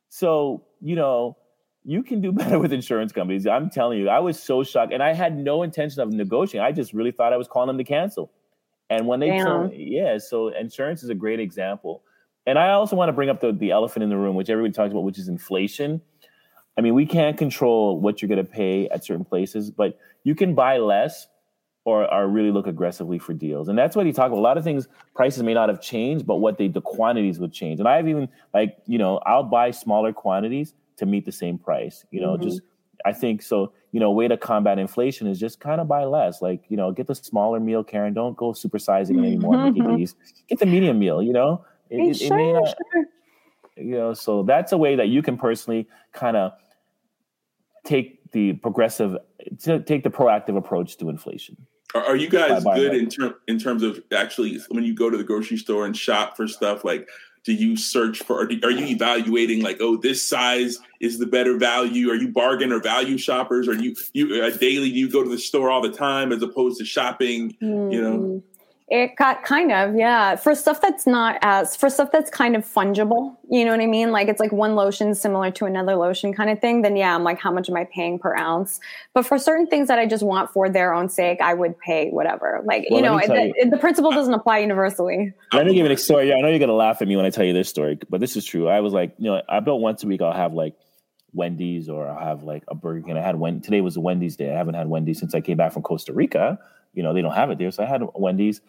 So 0.10 0.64
you 0.80 0.96
know, 0.96 1.38
you 1.84 2.04
can 2.04 2.22
do 2.22 2.32
better 2.42 2.60
with 2.60 2.74
insurance 2.74 3.12
companies. 3.12 3.48
I'm 3.48 3.70
telling 3.70 4.00
you, 4.00 4.10
I 4.10 4.20
was 4.20 4.42
so 4.42 4.64
shocked, 4.64 4.94
and 4.94 5.02
I 5.04 5.14
had 5.14 5.38
no 5.38 5.64
intention 5.64 6.02
of 6.02 6.12
negotiating. 6.12 6.66
I 6.66 6.72
just 6.72 6.94
really 6.94 7.12
thought 7.12 7.34
I 7.34 7.38
was 7.38 7.48
calling 7.48 7.68
them 7.68 7.78
to 7.78 7.84
cancel. 7.84 8.32
And 8.90 9.08
when 9.08 9.22
they 9.22 9.30
Damn. 9.30 9.46
told 9.46 9.72
me, 9.72 9.88
yeah, 9.90 10.18
so 10.18 10.50
insurance 10.50 11.02
is 11.02 11.10
a 11.10 11.16
great 11.16 11.40
example. 11.40 12.04
And 12.46 12.58
I 12.58 12.72
also 12.72 12.96
want 12.96 13.10
to 13.10 13.14
bring 13.14 13.30
up 13.30 13.40
the, 13.40 13.52
the 13.52 13.72
elephant 13.72 14.04
in 14.04 14.10
the 14.10 14.18
room, 14.18 14.36
which 14.36 14.50
everybody 14.50 14.74
talks 14.74 14.92
about, 14.92 15.04
which 15.04 15.20
is 15.20 15.28
inflation. 15.28 16.02
I 16.78 16.82
mean, 16.82 16.96
we 16.96 17.06
can't 17.06 17.38
control 17.38 18.00
what 18.00 18.22
you're 18.22 18.30
going 18.30 18.44
to 18.44 18.52
pay 18.52 18.88
at 18.90 19.04
certain 19.04 19.26
places, 19.26 19.70
but 19.70 20.00
you 20.24 20.34
can 20.36 20.56
buy 20.56 20.78
less 20.78 21.28
or, 21.86 22.12
or 22.12 22.28
really 22.28 22.52
look 22.52 22.68
aggressively 22.68 23.20
for 23.20 23.34
deals. 23.34 23.68
And 23.68 23.78
that's 23.78 23.96
what 23.96 24.06
he 24.06 24.14
talked 24.14 24.28
about. 24.28 24.40
A 24.40 24.42
lot 24.42 24.58
of 24.58 24.64
things, 24.64 24.88
prices 25.16 25.44
may 25.44 25.54
not 25.54 25.70
have 25.70 25.82
changed, 25.82 26.26
but 26.26 26.38
what 26.38 26.58
they, 26.58 26.68
the 26.68 26.82
quantities 26.82 27.40
would 27.40 27.52
change. 27.52 27.80
And 27.80 27.88
I've 27.88 28.08
even, 28.08 28.30
like, 28.54 28.78
you 28.86 28.98
know, 28.98 29.18
I'll 29.26 29.44
buy 29.44 29.72
smaller 29.72 30.14
quantities 30.14 30.74
to 30.98 31.06
meet 31.06 31.26
the 31.26 31.32
same 31.32 31.58
price. 31.58 32.06
You 32.12 32.22
know, 32.22 32.38
Mhm. 32.38 32.44
just, 32.44 32.62
I 33.04 33.14
think 33.14 33.42
so, 33.42 33.74
you 33.92 34.00
know, 34.00 34.08
a 34.08 34.12
way 34.12 34.28
to 34.28 34.38
combat 34.38 34.78
inflation 34.78 35.26
is 35.28 35.40
just 35.40 35.60
kind 35.60 35.82
of 35.82 35.88
buy 35.88 36.04
less. 36.06 36.42
Like, 36.42 36.64
you 36.70 36.78
know, 36.78 36.92
get 36.92 37.08
the 37.08 37.16
smaller 37.16 37.60
meal, 37.60 37.84
Karen. 37.84 38.14
Don't 38.14 38.38
go 38.38 38.52
supersizing 38.52 39.18
anymore. 39.26 39.58
Mickey 39.58 39.82
D's. 39.98 40.16
Get 40.48 40.60
the 40.60 40.68
medium 40.68 41.00
meal, 41.00 41.22
you 41.22 41.34
know? 41.34 41.66
It, 41.92 42.00
Hey, 42.00 42.10
it- 42.10 42.22
it 42.22 42.30
may 42.32 42.52
sure, 42.52 42.62
not, 42.62 42.68
sure. 42.94 43.06
you 43.78 43.96
know 43.98 44.14
so 44.14 44.42
that's 44.44 44.72
a 44.72 44.78
way 44.78 44.96
that 44.96 45.10
you 45.10 45.22
can 45.22 45.38
personally 45.38 45.88
kind 46.14 46.36
of 46.38 46.54
take 47.84 48.32
the 48.32 48.54
progressive 48.54 49.18
to 49.64 49.80
take 49.82 50.04
the 50.04 50.10
proactive 50.10 50.56
approach 50.58 50.98
to 50.98 51.10
inflation 51.10 51.58
Are, 51.94 52.04
are 52.04 52.16
you 52.16 52.30
guys 52.30 52.64
Bye-bye, 52.64 52.78
good 52.80 52.96
in 52.96 53.10
term 53.10 53.36
in 53.48 53.60
terms 53.60 53.84
of 53.84 54.02
actually 54.16 54.60
when 54.70 54.84
you 54.84 54.94
go 54.96 55.10
to 55.10 55.18
the 55.18 55.24
grocery 55.24 55.58
store 55.58 55.86
and 55.86 55.96
shop 55.96 56.38
for 56.38 56.48
stuff? 56.48 56.86
Like, 56.86 57.10
do 57.44 57.54
you 57.54 57.76
search 57.76 58.20
for? 58.20 58.42
Or 58.42 58.46
do, 58.46 58.60
are 58.64 58.70
you 58.72 58.86
evaluating 58.86 59.62
like, 59.64 59.78
oh, 59.82 59.98
this 59.98 60.26
size 60.26 60.78
is 61.02 61.18
the 61.18 61.26
better 61.26 61.58
value? 61.58 62.10
Are 62.12 62.16
you 62.16 62.28
bargain 62.30 62.72
or 62.72 62.80
value 62.80 63.18
shoppers? 63.18 63.68
Are 63.68 63.74
you 63.74 63.96
you 64.14 64.42
uh, 64.44 64.52
daily? 64.52 64.92
Do 64.92 65.00
you 65.00 65.10
go 65.10 65.24
to 65.24 65.30
the 65.30 65.40
store 65.40 65.70
all 65.72 65.82
the 65.82 65.92
time 65.92 66.32
as 66.32 66.42
opposed 66.44 66.78
to 66.80 66.86
shopping? 66.86 67.58
You 67.60 68.02
know? 68.02 68.44
It 68.94 69.16
got 69.16 69.44
kind 69.46 69.72
of, 69.72 69.96
yeah. 69.96 70.36
For 70.36 70.54
stuff 70.54 70.82
that's 70.82 71.08
not 71.08 71.38
as 71.42 71.78
for 71.78 71.90
stuff 71.90 72.12
that's 72.12 72.30
kind 72.30 72.58
of 72.58 72.66
fungible, 72.66 73.38
you 73.50 73.64
know 73.64 73.72
what 73.72 73.80
I 73.80 73.88
mean? 73.88 74.12
Like 74.12 74.28
it's 74.28 74.42
like 74.42 74.52
one 74.52 74.76
lotion 74.76 75.16
similar 75.16 75.50
to 75.52 75.66
another 75.66 75.96
lotion 75.96 76.34
kind 76.34 76.50
of 76.50 76.60
thing, 76.60 76.82
then 76.82 76.98
yeah, 76.98 77.16
I'm 77.16 77.24
like, 77.24 77.40
how 77.40 77.52
much 77.52 77.70
am 77.70 77.78
I 77.78 77.86
paying 77.86 78.20
per 78.20 78.36
ounce? 78.36 78.82
But 79.14 79.26
for 79.26 79.40
certain 79.40 79.66
things 79.66 79.88
that 79.88 79.98
I 79.98 80.06
just 80.06 80.24
want 80.24 80.52
for 80.52 80.68
their 80.68 80.94
own 80.94 81.08
sake, 81.08 81.40
I 81.40 81.54
would 81.54 81.80
pay 81.80 82.10
whatever. 82.10 82.62
Like, 82.66 82.86
Well, 82.90 83.00
you 83.00 83.06
know, 83.06 83.16
me 83.16 83.28
tell 83.28 83.36
the, 83.36 83.70
the 83.70 83.78
principle 83.78 84.12
doesn't 84.12 84.34
apply 84.34 84.60
universally. 84.60 85.34
Let 85.54 85.68
me 85.68 85.74
give 85.74 85.86
you 85.86 85.90
an 85.90 85.98
story. 85.98 86.28
Yeah, 86.28 86.36
I 86.36 86.42
know 86.42 86.50
you're 86.50 86.60
gonna 86.60 86.74
laugh 86.74 87.02
at 87.02 87.08
me 87.08 87.16
when 87.16 87.26
I 87.26 87.30
tell 87.30 87.46
you 87.46 87.54
this 87.54 87.70
story, 87.70 87.98
but 88.10 88.20
this 88.20 88.36
is 88.36 88.44
true. 88.44 88.68
I 88.68 88.82
was 88.82 88.92
like, 88.92 89.16
you 89.18 89.32
know, 89.32 89.42
I 89.48 89.62
built 89.62 89.80
once 89.80 90.04
a 90.04 90.08
week. 90.08 90.22
I'll 90.22 90.34
have 90.34 90.54
like 90.54 90.76
Wendy's 91.34 91.88
or 91.88 92.10
I'll 92.10 92.20
have 92.20 92.44
like 92.44 92.64
a 92.68 92.76
Burger 92.76 93.08
King. 93.08 93.18
I 93.18 93.22
had 93.22 93.38
Wen- 93.38 93.62
today 93.62 93.80
was 93.80 93.96
a 93.96 94.02
Wendy's 94.02 94.36
day. 94.36 94.52
I 94.52 94.58
haven't 94.58 94.76
had 94.76 94.90
Wendy's 94.90 95.20
since 95.20 95.34
I 95.34 95.40
came 95.40 95.56
back 95.56 95.72
from 95.72 95.82
Costa 95.82 96.12
Rica. 96.12 96.60
You 96.94 97.04
know, 97.04 97.14
they 97.14 97.22
don't 97.22 97.34
have 97.34 97.50
it 97.52 97.58
there, 97.58 97.72
so 97.72 97.84
I 97.84 97.86
had 97.86 98.04
Wendy's, 98.16 98.60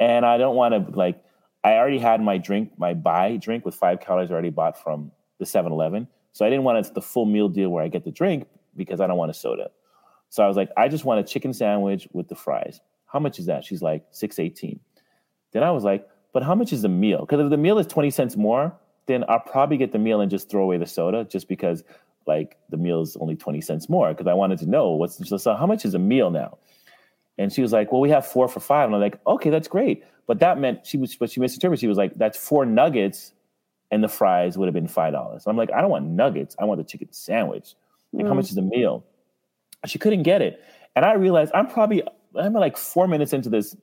and 0.00 0.24
I 0.24 0.38
don't 0.38 0.56
want 0.56 0.74
to 0.74 0.96
like. 0.96 1.22
I 1.64 1.72
already 1.72 1.98
had 1.98 2.20
my 2.20 2.38
drink, 2.38 2.72
my 2.78 2.94
Bai 2.94 3.36
drink 3.36 3.64
with 3.64 3.74
five 3.74 4.00
calories 4.00 4.30
already 4.30 4.50
bought 4.50 4.80
from 4.80 5.10
the 5.38 5.44
7-Eleven. 5.44 6.06
So 6.32 6.46
I 6.46 6.50
didn't 6.50 6.64
want 6.64 6.86
it 6.86 6.94
the 6.94 7.02
full 7.02 7.26
meal 7.26 7.48
deal 7.48 7.70
where 7.70 7.82
I 7.82 7.88
get 7.88 8.04
the 8.04 8.12
drink 8.12 8.46
because 8.76 9.00
I 9.00 9.08
don't 9.08 9.18
want 9.18 9.32
a 9.32 9.34
soda. 9.34 9.70
So 10.30 10.44
I 10.44 10.46
was 10.46 10.56
like, 10.56 10.70
I 10.76 10.86
just 10.86 11.04
want 11.04 11.20
a 11.20 11.24
chicken 11.24 11.52
sandwich 11.52 12.06
with 12.12 12.28
the 12.28 12.36
fries. 12.36 12.80
How 13.06 13.18
much 13.18 13.40
is 13.40 13.46
that? 13.46 13.64
She's 13.64 13.82
like, 13.82 14.04
six 14.12 14.38
eighteen. 14.38 14.78
Then 15.52 15.62
I 15.62 15.72
was 15.72 15.82
like, 15.82 16.06
but 16.32 16.42
how 16.42 16.54
much 16.54 16.72
is 16.72 16.82
the 16.82 16.88
meal? 16.88 17.20
Because 17.20 17.40
if 17.40 17.50
the 17.50 17.56
meal 17.56 17.78
is 17.78 17.86
20 17.86 18.10
cents 18.10 18.36
more, 18.36 18.72
then 19.06 19.24
I'll 19.28 19.40
probably 19.40 19.78
get 19.78 19.92
the 19.92 19.98
meal 19.98 20.20
and 20.20 20.30
just 20.30 20.50
throw 20.50 20.62
away 20.62 20.76
the 20.76 20.86
soda 20.86 21.24
just 21.24 21.48
because 21.48 21.82
like 22.26 22.58
the 22.68 22.76
meal 22.76 23.00
is 23.00 23.16
only 23.16 23.34
20 23.34 23.60
cents 23.62 23.88
more. 23.88 24.10
Because 24.10 24.26
I 24.26 24.34
wanted 24.34 24.58
to 24.60 24.66
know 24.66 24.90
what's 24.90 25.20
so 25.42 25.56
how 25.56 25.66
much 25.66 25.84
is 25.84 25.94
a 25.94 25.98
meal 25.98 26.30
now? 26.30 26.58
And 27.38 27.52
she 27.52 27.62
was 27.62 27.72
like, 27.72 27.92
Well, 27.92 28.00
we 28.00 28.10
have 28.10 28.26
four 28.26 28.48
for 28.48 28.60
five. 28.60 28.86
And 28.86 28.94
I'm 28.94 29.00
like, 29.00 29.18
okay, 29.26 29.50
that's 29.50 29.68
great. 29.68 30.04
But 30.26 30.40
that 30.40 30.58
meant 30.58 30.86
she 30.86 30.98
was 30.98 31.16
but 31.16 31.30
she 31.30 31.40
misinterpreted. 31.40 31.80
She 31.80 31.86
was 31.86 31.96
like, 31.96 32.14
that's 32.16 32.36
four 32.36 32.66
nuggets 32.66 33.32
and 33.90 34.04
the 34.04 34.08
fries 34.08 34.58
would 34.58 34.66
have 34.66 34.74
been 34.74 34.88
five 34.88 35.12
dollars. 35.12 35.44
I'm 35.46 35.56
like, 35.56 35.72
I 35.72 35.80
don't 35.80 35.90
want 35.90 36.04
nuggets. 36.04 36.56
I 36.58 36.64
want 36.64 36.78
the 36.78 36.84
chicken 36.84 37.08
sandwich. 37.10 37.74
Like, 38.12 38.26
how 38.26 38.32
mm. 38.32 38.36
much 38.36 38.46
is 38.46 38.54
the 38.54 38.62
meal? 38.62 39.04
She 39.86 39.98
couldn't 39.98 40.22
get 40.22 40.42
it. 40.42 40.62
And 40.96 41.04
I 41.04 41.14
realized 41.14 41.52
I'm 41.54 41.66
probably 41.66 42.02
I'm 42.38 42.52
like 42.52 42.76
four 42.76 43.08
minutes 43.08 43.32
into 43.32 43.48
this 43.48 43.76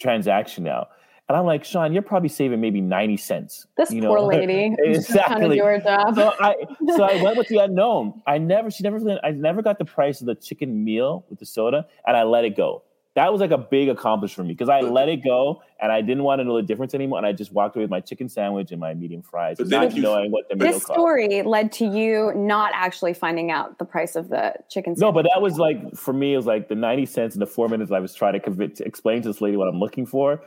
transaction 0.00 0.64
now. 0.64 0.88
And 1.28 1.38
I'm 1.38 1.46
like, 1.46 1.64
Sean, 1.64 1.94
you're 1.94 2.02
probably 2.02 2.28
saving 2.28 2.60
maybe 2.60 2.82
90 2.82 3.16
cents. 3.16 3.66
This 3.78 3.90
you 3.90 4.02
poor 4.02 4.20
lady. 4.20 4.76
Just 4.92 5.08
trying 5.08 5.40
to 5.40 5.46
exactly. 5.46 5.58
her 5.58 5.80
job. 5.80 6.14
So 6.16 6.34
I 6.38 6.54
so 6.96 7.02
I 7.02 7.22
went 7.22 7.38
with 7.38 7.48
the 7.48 7.58
unknown. 7.58 8.20
I 8.26 8.38
never 8.38 8.70
she 8.70 8.82
never 8.82 9.18
I 9.22 9.30
never 9.30 9.62
got 9.62 9.78
the 9.78 9.84
price 9.84 10.20
of 10.20 10.26
the 10.26 10.34
chicken 10.34 10.84
meal 10.84 11.24
with 11.30 11.38
the 11.38 11.46
soda 11.46 11.86
and 12.06 12.16
I 12.16 12.24
let 12.24 12.44
it 12.44 12.56
go. 12.56 12.82
That 13.14 13.30
was 13.30 13.40
like 13.40 13.52
a 13.52 13.58
big 13.58 13.88
accomplishment 13.88 14.34
for 14.46 14.48
me 14.48 14.54
because 14.54 14.68
I 14.68 14.80
let 14.80 15.08
it 15.08 15.22
go 15.22 15.62
and 15.80 15.92
I 15.92 16.00
didn't 16.00 16.24
want 16.24 16.40
to 16.40 16.44
know 16.44 16.56
the 16.56 16.62
difference 16.62 16.94
anymore. 16.94 17.18
And 17.18 17.26
I 17.26 17.30
just 17.32 17.52
walked 17.52 17.76
away 17.76 17.84
with 17.84 17.90
my 17.90 18.00
chicken 18.00 18.28
sandwich 18.28 18.72
and 18.72 18.80
my 18.80 18.92
medium 18.92 19.22
fries, 19.22 19.58
But 19.58 19.68
not 19.68 19.94
you- 19.94 20.02
knowing 20.02 20.32
what 20.32 20.48
the 20.48 20.56
meal 20.56 20.66
This 20.72 20.84
cost. 20.84 20.98
story 20.98 21.42
led 21.42 21.70
to 21.72 21.86
you 21.86 22.32
not 22.34 22.72
actually 22.74 23.14
finding 23.14 23.52
out 23.52 23.78
the 23.78 23.84
price 23.84 24.16
of 24.16 24.30
the 24.30 24.54
chicken 24.68 24.96
sandwich. 24.96 25.00
No, 25.00 25.12
but 25.12 25.28
that 25.32 25.40
was 25.40 25.58
like 25.58 25.94
for 25.94 26.12
me, 26.12 26.34
it 26.34 26.36
was 26.38 26.46
like 26.46 26.66
the 26.68 26.74
90 26.74 27.06
cents 27.06 27.36
and 27.36 27.42
the 27.42 27.46
four 27.46 27.68
minutes 27.68 27.92
I 27.92 28.00
was 28.00 28.14
trying 28.14 28.32
to 28.32 28.40
convince 28.40 28.78
to 28.78 28.84
explain 28.84 29.22
to 29.22 29.28
this 29.28 29.40
lady 29.40 29.56
what 29.56 29.68
I'm 29.68 29.78
looking 29.78 30.06
for 30.06 30.42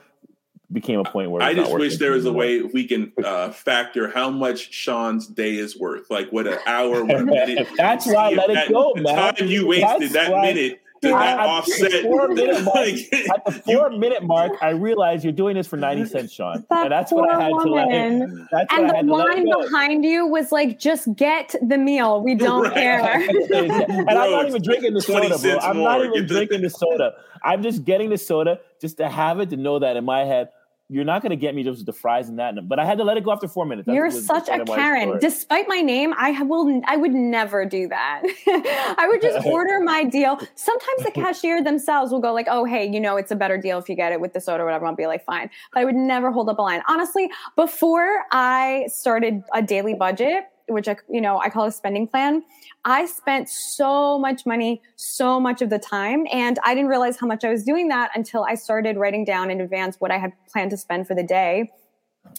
became 0.73 0.99
a 0.99 1.05
point 1.05 1.31
where 1.31 1.41
I 1.41 1.53
just 1.53 1.73
wish 1.73 1.95
there 1.95 2.11
was 2.11 2.25
a 2.25 2.33
way 2.33 2.61
we 2.61 2.85
can 2.85 3.13
uh, 3.23 3.51
factor 3.51 4.09
how 4.11 4.29
much 4.29 4.73
Sean's 4.73 5.25
day 5.25 5.55
is 5.55 5.79
worth, 5.79 6.09
like 6.11 6.29
what 6.31 6.45
an 6.45 6.57
hour, 6.65 7.05
what 7.05 7.21
a 7.21 7.23
minute. 7.25 7.65
That's 7.77 8.05
why 8.05 8.13
I 8.25 8.29
let 8.31 8.49
it 8.49 8.53
That- 8.55 8.69
go, 8.73 8.91
the 8.93 9.03
man. 9.03 9.33
time 9.35 9.47
you 9.47 9.65
wasted, 9.65 10.01
That's 10.11 10.13
that 10.13 10.31
why- 10.33 10.41
minute, 10.41 10.81
did 11.01 11.11
I- 11.13 11.35
not 11.35 11.39
I- 11.39 11.47
offset. 11.47 12.03
four 12.03 12.27
minute 12.29 12.63
mark, 12.63 12.75
like, 12.75 13.13
at 13.13 13.45
the 13.45 13.61
you- 13.67 13.77
four 13.77 13.89
minute 13.91 14.23
mark, 14.23 14.53
I 14.61 14.69
realized 14.71 15.23
you're 15.23 15.33
doing 15.33 15.55
this 15.55 15.67
for 15.67 15.77
90 15.77 16.05
cents, 16.09 16.33
Sean. 16.33 16.65
That 16.69 16.83
and 16.83 16.91
that's 16.91 17.11
what 17.11 17.29
I 17.29 17.33
poor 17.33 17.41
had 17.41 17.49
to 17.65 17.71
let 17.71 17.87
woman. 17.87 18.47
That's 18.51 18.73
and 18.73 18.81
what 18.83 18.89
the 18.91 18.95
had 18.97 19.05
line 19.07 19.45
behind 19.45 20.05
you 20.05 20.25
was 20.27 20.51
like, 20.51 20.79
just 20.79 21.13
get 21.15 21.55
the 21.61 21.77
meal. 21.77 22.21
We 22.21 22.35
don't 22.35 22.63
Right. 22.63 22.73
care. 22.73 23.01
and 23.53 24.09
I'm 24.09 24.31
not 24.31 24.47
even 24.47 24.61
drinking 24.61 24.93
the 24.93 25.01
20 25.01 25.27
soda, 25.27 25.27
bro. 25.29 25.37
cents 25.37 25.63
I'm 25.65 25.77
more. 25.77 25.89
not 25.89 26.05
even 26.05 26.25
drinking 26.27 26.61
the 26.61 26.69
soda. 26.69 27.13
I'm 27.43 27.61
just 27.63 27.83
getting 27.85 28.09
the 28.09 28.17
soda 28.17 28.59
just 28.81 28.97
to 28.97 29.07
have 29.09 29.39
it 29.39 29.49
to 29.51 29.57
know 29.57 29.79
that 29.79 29.95
in 29.97 30.03
my 30.05 30.25
head, 30.25 30.49
you're 30.89 31.03
not 31.03 31.21
going 31.21 31.31
to 31.31 31.35
get 31.35 31.53
me 31.53 31.63
just 31.63 31.85
the 31.85 31.91
fries 31.91 32.29
and 32.29 32.39
that. 32.39 32.67
But 32.67 32.79
I 32.79 32.85
had 32.85 32.97
to 32.99 33.03
let 33.03 33.17
it 33.17 33.25
go 33.25 33.31
after 33.31 33.47
four 33.47 33.65
minutes. 33.65 33.87
That's 33.87 33.95
You're 33.95 34.05
was 34.05 34.25
such 34.25 34.47
a 34.47 34.53
end 34.53 34.61
of 34.61 34.67
my 34.69 34.75
Karen. 34.75 35.03
story. 35.03 35.19
Despite 35.19 35.67
my 35.67 35.81
name, 35.81 36.13
I 36.17 36.41
will. 36.43 36.81
I 36.87 36.95
would 36.95 37.13
never 37.13 37.65
do 37.65 37.89
that. 37.89 38.23
I 38.97 39.07
would 39.09 39.21
just 39.21 39.45
order 39.45 39.81
my 39.81 40.05
deal. 40.05 40.39
Sometimes 40.55 41.03
the 41.03 41.11
cashier 41.11 41.61
themselves 41.61 42.11
will 42.11 42.21
go 42.21 42.33
like, 42.33 42.47
"Oh, 42.49 42.63
hey, 42.63 42.89
you 42.89 42.99
know, 43.01 43.17
it's 43.17 43.31
a 43.31 43.35
better 43.35 43.57
deal 43.57 43.79
if 43.79 43.89
you 43.89 43.95
get 43.95 44.13
it 44.13 44.21
with 44.21 44.33
the 44.33 44.39
soda 44.39 44.63
or 44.63 44.65
whatever." 44.65 44.85
I'll 44.85 44.95
be 44.95 45.07
like, 45.07 45.25
"Fine," 45.25 45.49
but 45.73 45.81
I 45.81 45.85
would 45.85 45.95
never 45.95 46.31
hold 46.31 46.49
up 46.49 46.57
a 46.57 46.61
line. 46.61 46.81
Honestly, 46.87 47.29
before 47.55 48.23
I 48.31 48.85
started 48.87 49.43
a 49.53 49.61
daily 49.61 49.93
budget, 49.93 50.45
which 50.67 50.87
I, 50.87 50.97
you 51.09 51.21
know, 51.21 51.39
I 51.39 51.49
call 51.49 51.65
a 51.65 51.71
spending 51.71 52.07
plan, 52.07 52.43
I 52.85 53.05
spent 53.05 53.49
so 53.49 54.19
much 54.19 54.45
money, 54.45 54.81
so 54.95 55.39
much 55.39 55.61
of 55.61 55.69
the 55.69 55.79
time, 55.79 56.25
and 56.31 56.59
I 56.63 56.73
didn't 56.73 56.89
realize 56.89 57.17
how 57.17 57.27
much 57.27 57.43
I 57.43 57.49
was 57.49 57.63
doing 57.63 57.87
that 57.89 58.11
until 58.15 58.43
I 58.43 58.55
started 58.55 58.97
writing 58.97 59.25
down 59.25 59.49
in 59.49 59.61
advance 59.61 59.97
what 59.99 60.11
I 60.11 60.17
had 60.17 60.33
planned 60.51 60.71
to 60.71 60.77
spend 60.77 61.07
for 61.07 61.15
the 61.15 61.23
day 61.23 61.71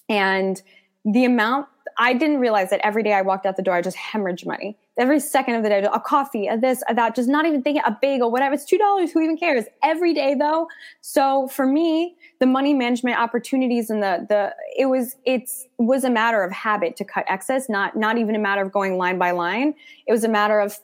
and 0.09 0.61
the 1.05 1.25
amount 1.25 1.67
I 1.99 2.13
didn't 2.13 2.39
realize 2.39 2.71
that 2.71 2.81
every 2.85 3.03
day 3.03 3.13
I 3.13 3.23
walked 3.23 3.45
out 3.45 3.57
the 3.57 3.63
door, 3.63 3.75
I 3.75 3.83
just 3.83 3.97
hemorrhaged 3.97 4.47
money. 4.47 4.77
Every 4.99 5.19
second 5.19 5.57
of 5.57 5.63
the 5.63 5.69
day, 5.69 5.83
a 5.83 6.01
coffee, 6.01 6.47
a 6.47 6.57
this, 6.57 6.83
a 6.89 6.95
that, 6.95 7.17
just 7.17 7.29
not 7.29 7.47
even 7.47 7.63
thinking 7.63 7.83
a 7.85 7.97
bagel, 8.01 8.31
whatever. 8.31 8.55
It's 8.55 8.65
two 8.65 8.79
dollars. 8.79 9.11
Who 9.11 9.21
even 9.21 9.37
cares? 9.37 9.65
Every 9.83 10.15
day 10.15 10.35
though. 10.35 10.69
So 11.01 11.49
for 11.49 11.67
me, 11.67 12.17
the 12.41 12.47
money 12.47 12.73
management 12.73 13.19
opportunities 13.19 13.91
and 13.91 14.03
the 14.03 14.27
the 14.29 14.55
it 14.77 14.87
was 14.87 15.17
it's 15.25 15.67
was 15.79 16.05
a 16.05 16.11
matter 16.11 16.43
of 16.43 16.53
habit 16.53 16.97
to 16.97 17.05
cut 17.05 17.25
excess, 17.29 17.69
not 17.69 17.97
not 17.97 18.19
even 18.19 18.35
a 18.35 18.39
matter 18.39 18.63
of 18.63 18.73
going 18.73 18.97
line 18.97 19.19
by 19.19 19.33
line. 19.33 19.75
It 20.07 20.13
was 20.13 20.25
a 20.25 20.29
matter 20.29 20.61
of 20.61 20.79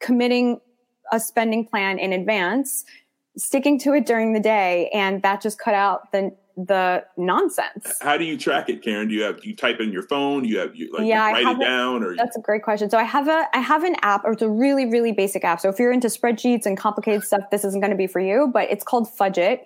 committing 0.00 0.60
a 1.12 1.20
spending 1.20 1.64
plan 1.66 1.98
in 1.98 2.12
advance, 2.12 2.84
sticking 3.36 3.78
to 3.80 3.94
it 3.94 4.06
during 4.06 4.32
the 4.32 4.40
day, 4.40 4.90
and 4.92 5.22
that 5.22 5.40
just 5.40 5.58
cut 5.58 5.74
out 5.74 6.10
the 6.12 6.36
the 6.56 7.04
nonsense. 7.16 7.98
How 8.00 8.16
do 8.16 8.24
you 8.24 8.36
track 8.36 8.68
it, 8.68 8.82
Karen? 8.82 9.06
Do 9.06 9.14
you 9.14 9.22
have 9.22 9.40
do 9.40 9.48
you 9.48 9.54
type 9.54 9.78
in 9.78 9.92
your 9.92 10.02
phone? 10.02 10.42
Do 10.42 10.48
you 10.48 10.58
have 10.58 10.74
you 10.74 10.92
like 10.92 11.06
Yeah, 11.06 11.24
I 11.24 11.32
write 11.32 11.56
it 11.56 11.60
down 11.60 12.02
or 12.02 12.16
That's 12.16 12.36
a 12.36 12.40
great 12.40 12.64
question. 12.64 12.90
So 12.90 12.98
I 12.98 13.04
have 13.04 13.28
a 13.28 13.46
I 13.54 13.60
have 13.60 13.84
an 13.84 13.94
app, 14.02 14.24
or 14.24 14.32
it's 14.32 14.42
a 14.42 14.48
really 14.48 14.86
really 14.86 15.12
basic 15.12 15.44
app. 15.44 15.60
So 15.60 15.68
if 15.68 15.78
you're 15.78 15.92
into 15.92 16.08
spreadsheets 16.08 16.66
and 16.66 16.76
complicated 16.76 17.22
stuff, 17.22 17.42
this 17.52 17.64
isn't 17.64 17.80
going 17.80 17.92
to 17.92 17.96
be 17.96 18.08
for 18.08 18.18
you. 18.18 18.50
But 18.52 18.68
it's 18.70 18.82
called 18.82 19.08
Fudget. 19.08 19.60